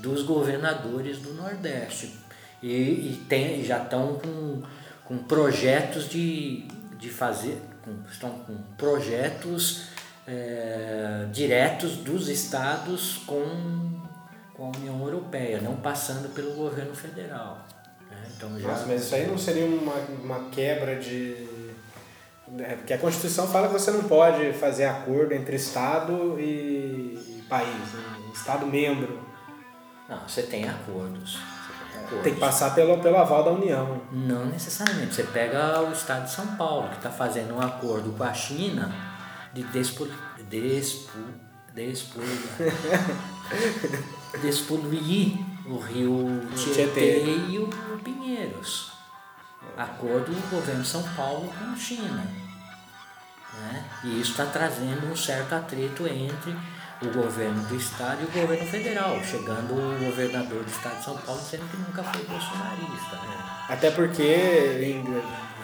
[0.00, 2.18] dos governadores do Nordeste.
[2.62, 4.62] E, e tem, já estão com,
[5.04, 6.66] com projetos de,
[6.98, 9.88] de fazer, com, estão com projetos
[10.26, 14.00] é, diretos dos estados com,
[14.54, 17.66] com a União Europeia, não passando pelo governo federal.
[18.10, 18.16] Né?
[18.36, 18.68] Então já...
[18.68, 21.46] Nossa, mas isso aí não seria uma, uma quebra de.
[22.58, 27.44] É, porque a Constituição fala que você não pode fazer acordo entre Estado e, e
[27.48, 28.30] país, né?
[28.32, 29.35] Estado membro.
[30.08, 31.38] Não, você tem acordos.
[32.22, 34.00] Tem que passar pelo, pelo aval da União.
[34.12, 35.14] Não necessariamente.
[35.14, 38.92] Você pega o Estado de São Paulo, que está fazendo um acordo com a China
[39.52, 40.06] de despol,
[40.48, 41.18] despo,
[41.74, 42.22] despol,
[44.40, 47.68] despoluir o rio Tietê e o
[48.04, 48.92] Pinheiros.
[49.76, 52.24] Acordo do governo de São Paulo com a China.
[53.54, 53.84] Né?
[54.04, 56.54] E isso está trazendo um certo atrito entre
[57.02, 61.16] o governo do estado e o governo federal, chegando o governador do estado de São
[61.18, 63.16] Paulo dizendo que nunca foi bolsonarista.
[63.16, 63.44] Né?
[63.68, 65.02] Até porque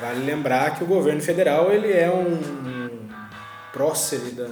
[0.01, 3.09] vale lembrar que o governo federal ele é um
[3.73, 4.49] prócere da,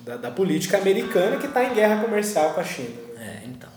[0.00, 2.94] da, da política americana que está em guerra comercial com a China.
[3.18, 3.75] É, então.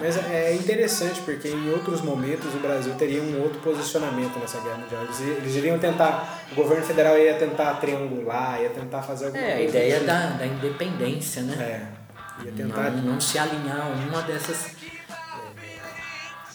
[0.00, 4.78] Mas é interessante porque em outros momentos o Brasil teria um outro posicionamento nessa guerra
[4.78, 5.02] mundial.
[5.04, 9.58] Eles, eles iriam tentar, o governo federal ia tentar triangular, ia tentar fazer alguma é,
[9.58, 9.78] coisa.
[9.78, 11.54] É, a ideia da, da independência, né?
[11.60, 12.44] É.
[12.44, 12.90] Ia tentar...
[12.90, 14.76] Não, não se alinhar a uma dessas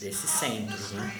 [0.03, 0.91] desses centros.
[0.91, 1.11] Né?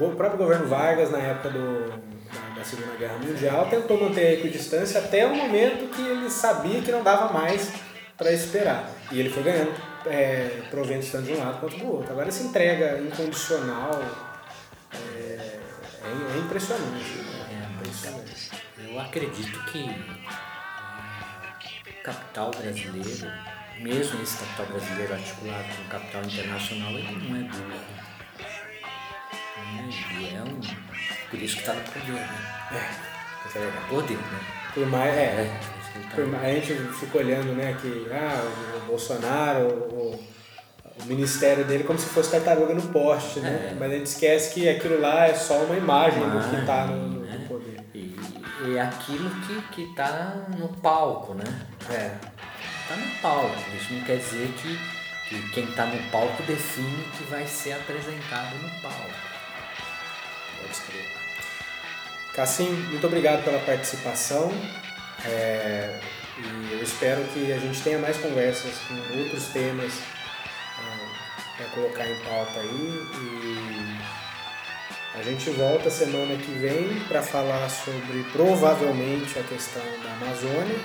[0.00, 4.32] O próprio governo Vargas, na época do, da, da, Segunda Guerra Mundial, tentou manter a
[4.32, 7.70] equidistância até o momento que ele sabia que não dava mais
[8.16, 8.90] para esperar.
[9.12, 9.72] E ele foi ganhando
[10.06, 12.12] é, proventos tanto de um lado quanto do outro.
[12.12, 14.02] Agora essa entrega incondicional
[14.92, 15.60] é, é,
[16.34, 17.18] é impressionante.
[17.18, 17.68] Né?
[17.68, 18.50] É impressionante.
[18.78, 19.90] Eu acredito que
[21.88, 23.32] o capital brasileiro,
[23.80, 28.00] mesmo esse capital brasileiro articulado com o capital internacional, ele não é burro
[30.18, 30.60] e é um.
[31.30, 32.28] Por isso que está no poder, né?
[32.72, 33.58] É.
[33.58, 34.40] É poder, né?
[34.74, 35.14] Por mais.
[35.14, 35.22] É.
[35.22, 35.79] é
[36.26, 38.42] mais, a gente fica olhando, né, que ah,
[38.82, 40.20] o Bolsonaro, o,
[41.02, 43.70] o ministério dele como se fosse tartaruga no poste, né?
[43.72, 43.76] É.
[43.78, 47.08] Mas a gente esquece que aquilo lá é só uma imagem, do que está no,
[47.08, 47.44] no né?
[47.48, 47.80] poder.
[47.94, 48.16] E,
[48.66, 49.30] e aquilo
[49.72, 51.44] que está no palco, né?
[51.90, 52.14] É.
[52.82, 53.56] Está no palco.
[53.76, 54.78] Isso não quer dizer que,
[55.28, 59.10] que quem está no palco define o que vai ser apresentado no palco.
[60.60, 61.06] Pode crer.
[62.34, 64.52] Cassim, muito obrigado pela participação.
[65.24, 66.00] É,
[66.38, 69.92] e eu espero que a gente tenha mais conversas com outros temas
[70.78, 71.08] ah,
[71.56, 73.06] para colocar em pauta aí.
[73.14, 73.98] E
[75.18, 80.78] a gente volta semana que vem para falar sobre provavelmente a questão da Amazônia,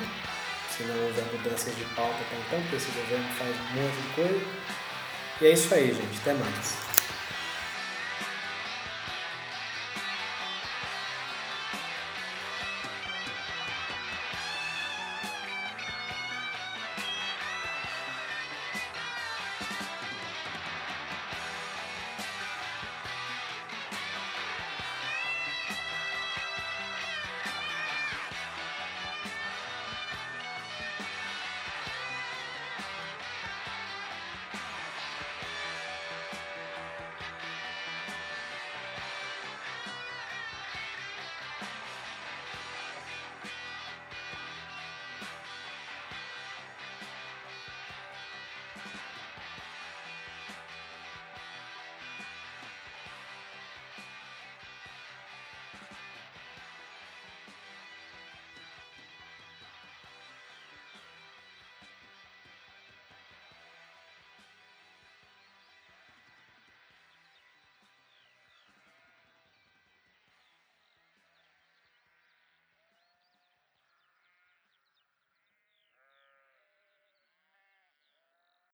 [0.76, 4.08] se não houver mudanças de pauta até então, porque esse governo faz um monte de
[4.16, 4.42] coisa.
[5.42, 6.20] E é isso aí, gente.
[6.22, 6.85] Até mais.